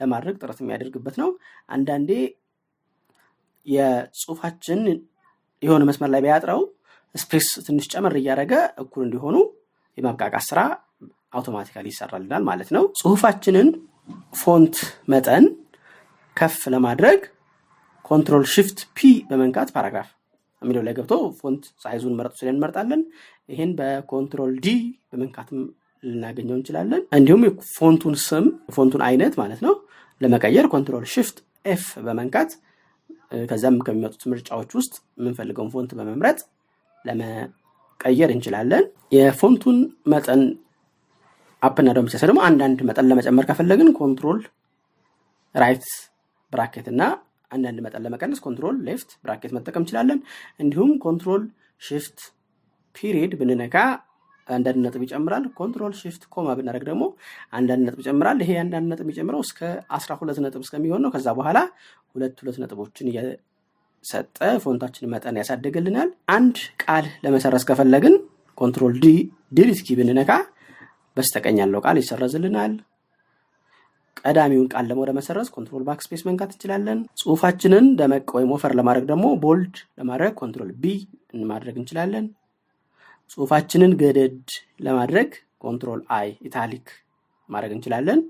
ለማድረግ 0.01 0.35
ጥረት 0.41 0.59
የሚያደርግበት 0.63 1.17
ነው። 1.23 1.29
አንዳንዴ 1.69 2.11
የጽሁፋችን 3.67 4.81
የሆነ 5.63 5.83
መስመር 5.89 6.11
ላይ 6.15 6.21
ቢያጥረው 6.25 6.61
space 7.15 7.49
ትንሽ 7.67 7.87
ጨመር 7.93 8.15
እያደረገ 8.21 8.53
እኩል 8.83 9.03
እንዲሆኑ 9.07 9.37
የማብቃቃት 9.99 10.45
ስራ 10.49 10.61
automatically 11.33 11.87
ይሰራልናል 11.93 12.43
ማለት 12.49 12.71
ነው። 12.77 12.85
ጽሁፋችንን 13.01 13.69
font 14.41 14.77
መጠን 15.13 15.45
ከፍ 16.37 16.59
ለማድረግ 16.75 17.21
Control 18.05 18.45
Shift 18.55 18.79
P 18.97 19.01
በመንካት 19.29 19.69
paragraph 19.77 20.09
የሚለው 20.63 20.83
ላይ 20.87 20.95
ገብቶ 20.99 21.15
font 21.39 21.63
size 21.83 22.00
ኡን 22.00 22.17
ምረጡ 22.19 22.35
ስንል 22.41 22.55
እንመርጣለን። 22.55 23.01
ይህን 23.53 23.71
በ 23.79 23.95
Control 23.95 24.53
D 24.65 24.69
በመንካትም 25.11 25.61
ልናገኘው 26.03 26.57
እንችላለን። 26.59 27.03
እንዲሁም 27.17 27.43
የ 27.47 27.60
font 27.60 27.87
ኡን 27.87 28.15
ስም 28.25 28.45
font 28.75 28.89
ኡን 28.89 29.03
አይነት 29.09 29.35
ማለት 29.41 29.61
ነው 29.67 29.75
ለመቀየር 30.21 30.67
Control 30.73 31.05
Shift 31.13 31.37
F 31.67 31.85
በመንካት 32.07 32.51
ከዚያም 33.51 33.77
ከሚመጡት 33.87 34.23
ምርጫዎች 34.31 34.71
ውስጥ 34.79 34.95
የምንፈልገውን 35.19 35.71
font 35.75 35.91
በመምረጥ 35.99 36.39
ለመቀየር 37.05 38.31
እንችላለን። 38.35 38.85
የ 39.17 39.29
font 39.29 39.54
ኡን 39.54 39.79
መጠን 40.13 40.43
up 41.63 41.73
ና 41.73 41.89
down 41.97 42.09
ደግሞ 42.23 42.41
አንዳንድ 42.49 42.79
መጠን 42.89 43.09
ለመጨመር 43.11 43.45
ከፈለግን 43.49 43.91
control 43.99 44.39
right 45.55 45.85
bracket 46.53 46.87
እና 46.93 47.03
አንዳንድ 47.51 47.79
መጠን 47.85 48.03
ለመቀነስ 48.05 48.41
control 48.45 48.77
left 48.87 49.11
bracket 49.25 49.53
መጠቀም 49.57 49.83
እንችላለን። 49.83 50.19
እንዲሁም 50.61 50.91
control 51.05 51.43
shift 51.83 52.19
period 52.97 53.33
ብንነካ 53.41 53.77
አንዳንድ 54.49 54.79
ነጥብ 54.85 55.03
ይጨምራል። 55.05 55.45
control 55.59 55.93
shift 55.99 56.23
comma 56.35 56.49
ብናደርግ 56.59 56.85
ደግሞ 56.89 57.03
አንዳንድ 57.53 57.83
ነጥብ 57.87 58.01
ይጨምራል። 58.03 58.39
ይሄ 58.45 58.53
አንዳንድ 58.63 58.87
ነጥብ 58.93 59.07
የሚጨምረው 59.07 59.43
እስከ 59.47 59.61
አስራ 59.97 60.13
ሁለት 60.21 60.39
ነጥብ 60.45 60.63
እስከሚሆን 60.67 61.03
ነው። 61.05 61.13
ከዛ 61.15 61.29
በኋላ 61.39 61.59
ሁለት 62.15 62.39
ሁለት 62.43 62.59
ነጥቦችን 62.63 63.09
እየሰጠ 63.13 64.37
font 64.65 64.81
ኣችን 64.81 65.11
መጠን 65.13 65.39
ያሳደግልናል። 65.41 66.09
አንድ 66.37 66.57
ቃል 66.85 67.07
ለመሰረዝ 67.25 67.65
ከፈለግን 67.69 68.17
control 68.59 68.95
ዲ 69.01 69.09
delete 69.53 69.83
key 69.87 69.97
ብንነካ 69.99 70.33
በስተቀኝ 71.17 71.57
ያለው 71.63 71.81
ቃል 71.87 71.97
ይሰረዝልናል። 72.01 72.75
ቀዳሚውን 74.23 74.67
ቃል 74.73 74.85
ደግሞ 74.91 75.03
ለመሰረዝ 75.09 75.49
control 75.55 75.83
backspace 75.87 76.23
መንካት 76.27 76.51
እንችላለን። 76.55 76.99
ጽሁፋችንን 77.21 77.87
ደመቅ 77.99 78.29
ወይም 78.37 78.53
ወፈር 78.55 78.73
ለማድረግ 78.79 79.05
ደግሞ 79.11 79.27
bold 79.43 79.77
ለማድረግ 80.01 80.33
control 80.41 80.71
B 80.83 80.93
ማድረግ 81.53 81.77
እንችላለን። 81.81 82.27
ጽሁፋችንን 83.33 83.93
ገደድ 84.01 84.39
ለማድረግ 84.81 85.29
control 85.59 86.01
I 86.17 86.29
italic 86.41 86.87
ማድረግ 87.49 87.73
እንችላለን። 87.77 88.21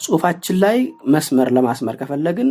ጽሁፋችን 0.00 0.56
ላይ 0.64 0.78
መስመር 1.14 1.48
ለማስመር 1.56 1.96
ከፈለግን 2.00 2.50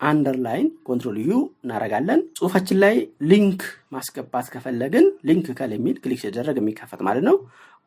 underline 0.00 0.68
control 0.88 1.16
U 1.24 1.32
እናደርጋለን። 1.64 2.20
ጽሁፋችን 2.38 2.78
ላይ 2.84 2.96
link 3.30 3.60
ማስገባት 3.92 4.46
ከፈለግን 4.54 5.06
link 5.28 5.46
ከል 5.58 5.70
የሚል 5.76 5.96
click 6.04 6.20
ሲደረግ 6.24 6.58
የሚከፈት 6.60 7.00
ማለት 7.08 7.24
ነው። 7.28 7.36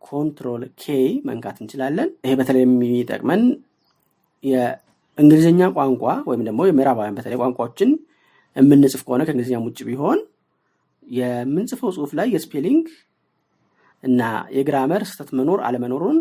control 0.01 0.63
K 0.81 0.95
መንካት 1.27 1.57
እንችላለን። 1.63 2.09
ይሄ 2.25 2.33
በተለይ 2.39 2.63
የሚጠቅመን 2.65 3.41
የእንግሊዝኛ 4.43 5.61
ቋንቋ 5.77 6.03
ወይም 6.29 6.43
ደግሞ 6.47 6.61
የምዕራባውያን 6.67 7.17
በተለይ 7.17 7.39
ቋንቋዎችን 7.41 7.89
የምንጽፍ 8.55 9.01
ከሆነ 9.05 9.21
ከእንግሊዝኛም 9.27 9.65
ውጭ 9.67 9.79
ቢሆን 9.89 10.19
የምንጽፈው 11.03 11.91
ጽሁፍ 11.95 12.11
ላይ 12.19 12.27
የ 12.33 12.43
spelling 12.43 12.85
እና 14.03 14.21
የ 14.55 14.66
grammar 14.66 15.03
ስህተት 15.09 15.29
መኖር 15.39 15.59
አለመኖሩን 15.67 16.19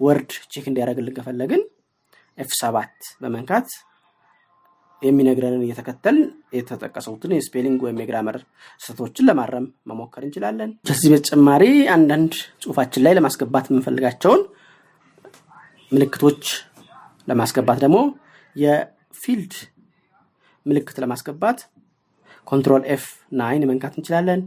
Word 0.00 0.32
check 0.52 0.64
እንዲያደርግልን 0.70 1.16
ከፈለግን 1.18 1.62
F 2.38 2.50
ሰባት 2.60 2.94
በመንካት 3.20 3.68
የሚነግረንን 5.02 5.62
እየተከተል 5.64 6.18
የተጠቀሱትን 6.56 7.32
የ 7.34 7.43
spelling 7.43 7.78
ወይም 7.84 8.00
የ 8.02 8.10
grammar 8.10 8.36
ስህተቶችን 8.80 9.26
ለማረም 9.28 9.66
መሞከር 9.86 10.22
እንችላለን። 10.26 10.70
ከዚህ 10.88 11.10
በተጨማሪ 11.12 11.64
አንዳንድ 11.94 12.32
ጽሁፋችን 12.62 13.04
ላይ 13.06 13.14
ለማስገባት 13.18 13.68
የምንፈልጋቸውን 13.70 14.42
ምልክቶች 15.92 16.44
ለማስገባት 17.28 17.78
ደግሞ 17.84 17.98
የ 18.56 18.84
field 18.84 19.54
ምልክት 20.66 20.96
ለማስገባት 21.02 21.58
control 22.46 22.82
F 22.94 23.04
nine 23.38 23.64
መንካት 23.70 23.94
እንችላለን። 23.96 24.40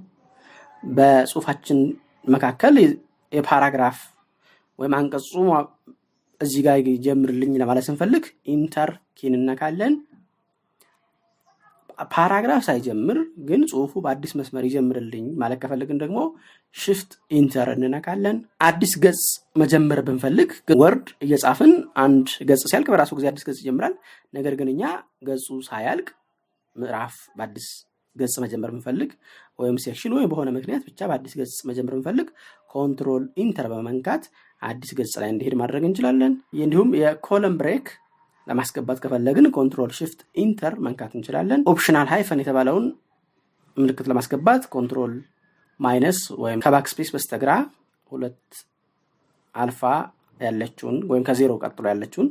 በጽሁፋችን 0.84 1.80
መካከል 2.26 2.76
የ 3.32 3.44
paragraph 3.44 3.98
ወይም 4.80 4.94
አንቀጹ 4.98 5.32
እዚህ 6.42 6.62
ጋር 6.66 6.78
ይጀምርልኝ 6.90 7.54
ለማለት 7.62 7.86
ስንፈልግ 7.88 8.24
enter 8.54 8.90
key 9.20 9.28
ን 9.28 9.34
እነካለን። 9.38 9.94
paragraph 12.12 12.62
ሳይጀምር 12.66 13.18
ግን 13.48 13.62
ጽሁፉ 13.70 13.94
በአዲስ 14.04 14.34
መስመር 14.40 14.64
ይጀምርልኝ 14.68 15.26
ማለት 15.42 15.60
ከፈልግን 15.62 15.98
ደግሞ 16.04 16.18
shift 16.76 17.12
enter 17.32 17.70
እንነካለን። 17.76 18.38
አዲስ 18.68 18.94
ገጽ 19.04 19.24
መጀመር 19.56 20.00
ብንፈልግ 20.08 20.52
Word 20.82 21.08
እየጻፍን 21.26 21.74
አንድ 22.04 22.28
ገጽ 22.50 22.64
ሲያልቅ 22.72 22.88
በራሱ 22.94 23.12
ጊዜ 23.20 23.28
አዲስ 23.32 23.46
ገጽ 23.48 23.60
ይጀምራል። 23.64 23.96
ነገር 24.34 24.56
ግን 24.60 24.70
እኛ 24.74 24.84
ገጹ 25.30 25.48
ሳያልቅ 25.70 26.08
ምዕራፍ 26.76 27.16
በአዲስ 27.38 27.70
ገጽ 28.20 28.36
መጀመር 28.44 28.70
ብንፈልግ 28.74 29.10
ወይም 29.60 29.78
section 29.84 30.13
ወይም 30.18 30.30
በሆነ 30.32 30.50
ምክንያት 30.58 30.84
ብቻ 30.88 31.00
በአዲስ 31.10 31.34
ገጽ 31.40 31.56
መጀመር 31.70 31.94
ብንፈልግ 31.96 32.28
control 32.74 33.24
enter 33.44 33.68
በመንካት 33.74 34.24
አዲስ 34.62 34.92
ገጽ 35.00 35.14
ላይ 35.22 35.30
እንዲሄድ 35.34 35.56
ማድረግ 35.62 35.84
እንችላለን። 35.88 36.34
እንዲሁም 36.64 36.92
የ 37.02 37.15
column 37.15 37.56
break 37.60 37.88
ለማስገባት 38.48 39.00
ከፈለግን 39.04 39.48
control 39.58 39.92
shift 39.98 40.20
enter 40.44 40.74
መንካት 40.86 41.12
እንችላለን። 41.18 41.64
optional 41.72 42.08
hyphen 42.13 42.42
የተባለውን 42.44 42.86
ምልክት 43.78 44.08
ለማስገባት 44.12 44.64
control 44.76 45.13
minus 45.80 46.20
ወይም 46.44 46.62
ከ 46.63 46.86
backspace 46.92 47.10
በስተግራ 47.16 47.52
ሁለት 48.12 48.42
አልፋ 49.56 49.82
ያለችውን 50.40 50.98
ወይም 51.10 51.24
ከዜሮ 51.28 51.52
ቀጥሎ 51.64 51.86
ያለችውን 51.92 52.28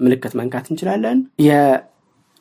ምልክት 0.00 0.34
መንካት 0.40 0.66
እንችላለን። 0.70 1.18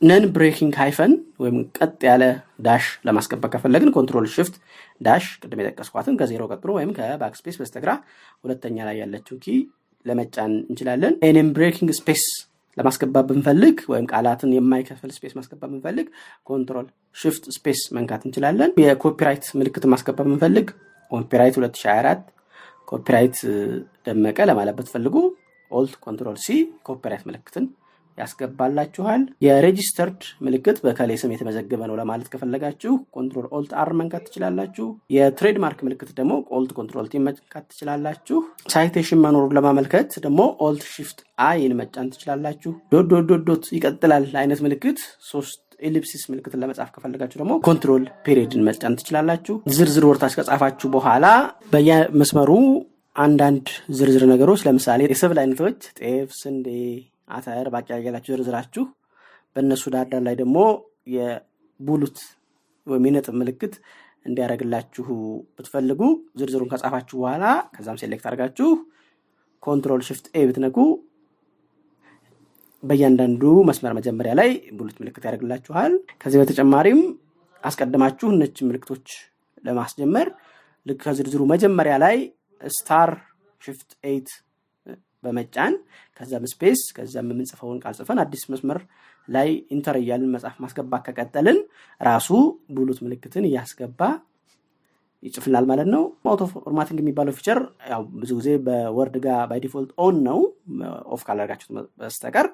የ 0.02 0.11
non 0.11 0.26
breaking 0.36 0.74
hyphen 0.80 1.14
ወይም 1.44 1.56
ቀጥ 1.78 1.98
ያለ 2.08 2.24
dash 2.66 2.86
ለማስገባት 3.08 3.52
ከፈለግን 3.54 3.90
control 3.96 4.26
shift 4.34 4.56
dash 5.02 5.26
ቅድም 5.42 5.62
የጠቀስኳትን 5.62 6.18
ከዜሮ 6.20 6.44
ቀጥሎ 6.52 6.70
ወይም 6.78 6.92
ከ 6.98 7.34
backspace 7.40 7.58
በስተግራ 7.62 7.92
ሁለተኛ 8.44 8.78
ላይ 8.88 8.98
ያለችው 9.02 9.38
key 9.44 9.56
ለመጫን 10.06 10.54
እንችላለን። 10.64 11.16
non 11.28 11.50
breaking 11.56 11.92
space 12.00 12.24
ለማስገባት 12.78 13.26
ብንፈልግ 13.30 13.78
ወይም 13.92 14.06
ቃላትን 14.12 14.52
የማይከፍል 14.56 15.12
space 15.16 15.34
ማስገባት 15.40 15.70
ብንፈልግ 15.74 16.08
control 16.50 16.88
shift 17.16 17.46
space 17.56 17.82
መንካት 17.98 18.24
እንችላለን። 18.28 18.72
የ 18.84 18.95
copyright 18.95 19.46
ምልክት 19.60 19.86
ማስገባት 19.94 20.28
ብንፈልግ 20.30 20.68
copyright 21.12 21.56
2024 21.60 22.24
copyright 22.88 23.38
ደመቀ 24.06 24.40
ለማለት 24.50 24.76
ብትፈልጉ 24.80 25.16
alt 25.72 25.94
control 26.06 26.38
C 26.44 26.50
copyright 26.88 27.24
ምልክትን 27.28 27.66
ያስገባላችኋል። 28.20 29.22
የ 29.46 29.58
registered 29.58 30.22
ምልክት 30.46 30.78
በእከሌ 30.84 31.18
ስም 31.22 31.34
የተመዘገበ 31.34 31.82
ነው 31.90 31.98
ለማለት 32.00 32.28
ከፈለጋችሁ 32.34 32.94
control 33.16 33.48
alt 33.58 33.72
R 33.82 33.92
መንካት 34.00 34.26
ትችላላችሁ። 34.28 34.88
የ 35.16 35.27
trademark 35.27 35.80
ምልክት 35.88 36.12
ደግሞ 36.20 36.34
alt 36.58 36.74
control 36.80 37.08
T 37.12 37.24
መንካት 37.26 37.66
ትችላላችሁ። 37.72 38.40
citation 38.74 39.24
መኖሩን 39.26 39.56
ለማመልከት 39.58 40.12
ደግሞ 40.26 40.40
alt 40.68 40.86
shift 40.94 41.20
I 41.46 41.55
ን 41.55 41.74
መጫን 41.80 42.12
ትችላላችሁ። 42.14 42.74
dot 42.94 43.08
dot 43.30 43.44
dot 43.50 43.66
ይቀጥላል 43.76 44.26
አይነት 44.42 44.62
ምልክት 44.66 45.00
ሶስት 45.30 45.60
ellipsis 45.84 46.24
ምልክትን 46.32 46.62
ለመጻፍ 46.62 46.90
ከፈለጋችሁ 46.96 47.38
ደግሞ 47.42 47.54
control 47.68 48.06
period 48.26 48.54
ን 48.54 48.64
መጫን 48.68 48.98
ትችላላችሁ። 49.00 49.56
ዝርዝር 49.76 50.06
ወርታች 50.10 50.34
ከጻፋችሁ 50.38 50.88
በኋላ 50.96 51.26
በየመስመሩ 51.74 52.52
አንዳንድ 53.16 53.68
ዝርዝር 53.98 54.24
ነገሮች 54.32 54.62
ለምሳሌ 54.68 55.08
የሰብል 55.10 55.40
አይነቶች 55.42 55.80
ጤፍ፣ 56.00 56.30
ስንዴ 56.40 56.68
አተር 57.30 57.68
ባቄላ 57.74 58.18
ዝርዝራችሁ 58.28 58.84
በእነሱ 59.56 59.84
ዳርዳር 59.94 60.22
ላይ 60.28 60.36
ደግሞ 60.42 60.58
የ 61.16 61.41
bullet 61.41 62.18
ወይም 62.88 63.06
የነጥብ 63.08 63.36
ምልክት 63.42 63.74
እንዲያደርግላችሁ 64.26 65.08
ብትፈልጉ 65.58 66.02
ዝርዝሩን 66.40 66.72
ከጻፋችሁ 66.72 67.18
በኋላ 67.22 67.46
ከዛም 67.76 68.00
select 68.02 68.26
አድርጋችሁ 68.30 68.70
control 69.64 70.02
shift 70.08 70.26
ኤ 70.34 70.44
ብትነኩ 70.50 70.78
በእያንዳንዱ 72.84 73.44
መስመር 73.70 73.94
መጀመሪያ 73.98 74.34
ላይ 74.40 74.50
bullet 74.78 74.98
ምልክት 75.02 75.24
ያደርግላችኋል። 75.28 75.94
ከዚህ 76.22 76.40
በተጨማሪም 76.42 77.00
አስቀድማችሁ 77.64 78.28
እነዚህን 78.34 78.58
ምልክቶች 78.68 79.08
ለማስጀመር 79.64 80.28
ልክ 80.86 81.00
ከዝርዝሩ 81.04 81.42
መጀመሪያ 81.52 81.96
ላይ 82.04 82.18
star 82.62 83.12
shift 83.62 83.90
eight 84.10 84.30
በመጫን 85.24 85.74
ከዛም 86.20 86.46
space 86.52 86.82
ከዛም 86.96 87.30
የምንጽፈውን 87.32 87.78
ቃል 87.84 87.94
ጽፈን 88.00 88.20
አዲስ 88.24 88.44
መስመር 88.52 88.80
ላይ 89.28 89.50
enter 89.76 89.96
እያልን 90.00 90.32
መጽሐፍ 90.36 90.58
ማስገባት 90.64 91.04
ከቀጠልን 91.08 91.60
ራሱ 92.02 92.30
bullet 92.76 93.00
ምልክትን 93.06 93.46
እያስገባ 93.50 94.02
ይጽፍናል 95.24 95.66
ማለት 95.70 95.88
ነው። 95.94 96.04
auto 96.26 96.44
formatting 96.54 97.00
የሚባለው 97.02 97.34
feature 97.38 97.60
ያው 97.92 98.02
ብዙ 98.16 98.32
ጊዜ 98.40 98.50
በ 98.66 98.82
Word 98.82 99.16
ጋር 99.26 99.40
ባይ 99.50 99.62
on 100.00 100.18
ነው፣ 100.28 100.40
off 101.14 101.24
ካላደርጋችሁት 101.28 101.72
በስተቀር 102.02 102.48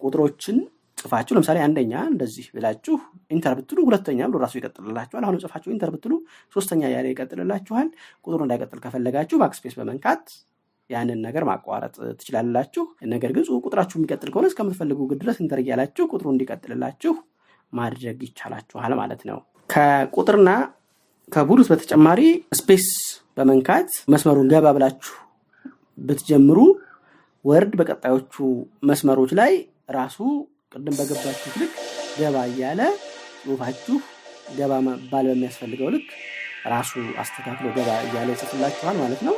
ቁጥሮችን 0.00 0.58
ጽፋችሁ 0.98 1.32
ለምሳሌ 1.36 1.58
አንደኛ 1.64 1.92
እንደዚህ 2.10 2.46
ብላችሁ 2.54 2.94
enter 3.30 3.52
ብትሉ 3.58 3.78
ሁለተኛ 3.88 4.20
ብሎ 4.28 4.38
ራሱ 4.44 4.54
ይቀጥልላችኋል። 4.58 5.24
አሁን 5.26 5.36
ጽፋችሁ 5.44 5.70
enter 5.74 5.90
ብትሉ 5.94 6.12
ሶስተኛ 6.56 6.82
ያለ 6.94 7.06
ይቀጥልላችኋል። 7.12 7.88
ቁጥሩ 8.24 8.40
እንዳይቀጥል 8.46 8.80
ከፈለጋችሁ 8.84 9.38
backspace 9.42 9.76
በመንካት 9.78 10.24
ያንን 10.90 11.18
ነገር 11.26 11.42
ማቋረጥ 11.48 11.94
ትችላላችሁ። 12.18 12.84
ነገር 13.12 13.30
ግን 13.36 13.44
ቁጥራችሁ 13.60 13.96
የሚቀጥል 13.98 14.30
ከሆነ 14.32 14.46
እስከምትፈልጉ 14.50 15.08
ድረስ 15.22 15.38
enter 15.44 15.60
ቁጥሩ 16.08 16.26
እንዲቀጥልላችሁ 16.34 17.14
ማድረግ 17.72 18.18
ይቻላችኋል 18.26 18.92
ማለት 19.00 19.22
ነው። 19.30 19.38
ከቁጥርና 19.70 20.50
ከ 21.32 21.41
bullet 21.41 21.68
በተጨማሪ 21.72 22.20
space 22.58 22.86
በመንካት 23.36 23.90
መስመሩን 24.12 24.48
ገባ 24.52 24.66
ብላችሁ 24.76 25.16
ብትጀምሩ 25.98 26.58
Word 27.44 27.72
በቀጣዮቹ 27.80 28.34
መስመሮች 28.88 29.32
ላይ 29.40 29.52
ራሱ 29.96 30.16
ቅድም 30.72 30.96
በገባችሁ 30.98 31.52
ልክ 31.60 31.74
ገባ 32.18 32.36
እያለ 32.50 32.80
ጽሁፋችሁ 33.40 33.96
ገባ 34.58 34.72
መባል 34.86 35.26
በሚያስፈልገው 35.30 35.88
ልክ 35.94 36.08
ራሱ 36.72 36.92
አስተካክሎ 37.22 37.66
ገባ 37.76 37.90
እያለ 38.06 38.28
ይጽፍላችኋል 38.34 38.96
ማለት 39.02 39.20
ነው። 39.28 39.36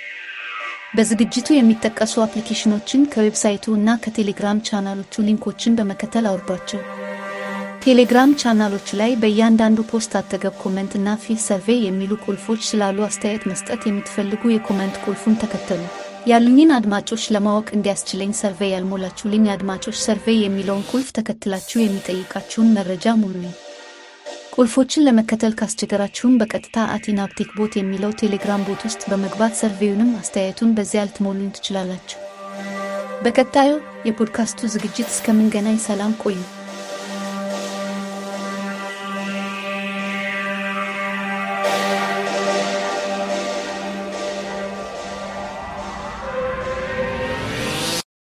በዝግጅቱ 0.97 1.49
የሚጠቀሱ 1.55 2.15
አፕሊኬሽኖችን 2.25 3.07
ከዌብሳይቱ 3.12 3.75
እና 3.75 3.99
ከቴሌግራም 4.05 4.65
ቻናሎቹ 4.69 5.23
ሊንኮችን 5.29 5.77
በመከተል 5.79 6.27
አውርዷቸው። 6.31 6.83
ቴሌግራም 7.83 8.33
ቻናሎቹ 8.40 8.88
ላይ 8.99 9.12
በእያንዳንዱ 9.23 9.79
post 9.88 10.12
አጠገብ 10.18 10.55
comment 10.61 10.93
እና 10.99 11.14
fill 11.23 11.38
survey 11.45 11.81
የሚሉ 11.85 12.12
ቁልፎች 12.25 12.61
ስላሉ 12.68 12.99
አስተያየት 13.07 13.45
መስጠት 13.51 13.81
የምትፈልጉ 13.87 14.42
የ 14.53 14.62
comment 14.62 14.97
ቁልፉን 15.05 15.38
ተከተሉ። 15.42 15.81
ያሉኝን 16.31 16.71
አድማጮች 16.77 17.25
ለማወቅ 17.35 17.66
እንዲያስችለኝ 17.77 18.33
ሰርቬይ 18.40 18.71
ያልሞላችሁልኝ 18.75 19.47
አድማጮች 19.55 19.99
ሰርቬይ 20.05 20.38
የሚለውን 20.42 20.87
ቁልፍ 20.92 21.11
ተከትላችሁ 21.18 21.79
የሚጠይቃችሁን 21.81 22.73
መረጃ 22.77 23.16
ሙሉኝ። 23.23 23.53
ቁልፎችን 24.55 25.07
ለመከተል 25.07 25.53
ካስቸገራችሁም 25.61 26.38
በቀጥታ 26.40 26.79
አቲናፕቲክ 26.95 27.53
ቦት 27.59 27.75
የሚለው 27.79 28.16
ቴሌግራም 28.23 28.64
ቦት 28.66 28.83
ውስጥ 28.88 29.03
በመግባት 29.11 29.61
ሰርቬዩንም 29.61 30.16
አስተያየቱን 30.21 30.75
በዚያ 30.79 31.07
ልትሞሉኝ 31.09 31.53
ትችላላችሁ። 31.57 32.18
በቀጣዩ 33.25 33.71
የፖድካስቱ 34.07 34.68
ዝግጅት 34.73 35.09
እስከምንገናኝ 35.09 35.79
ሰላም 35.85 36.12
ቆዩ። 36.25 36.38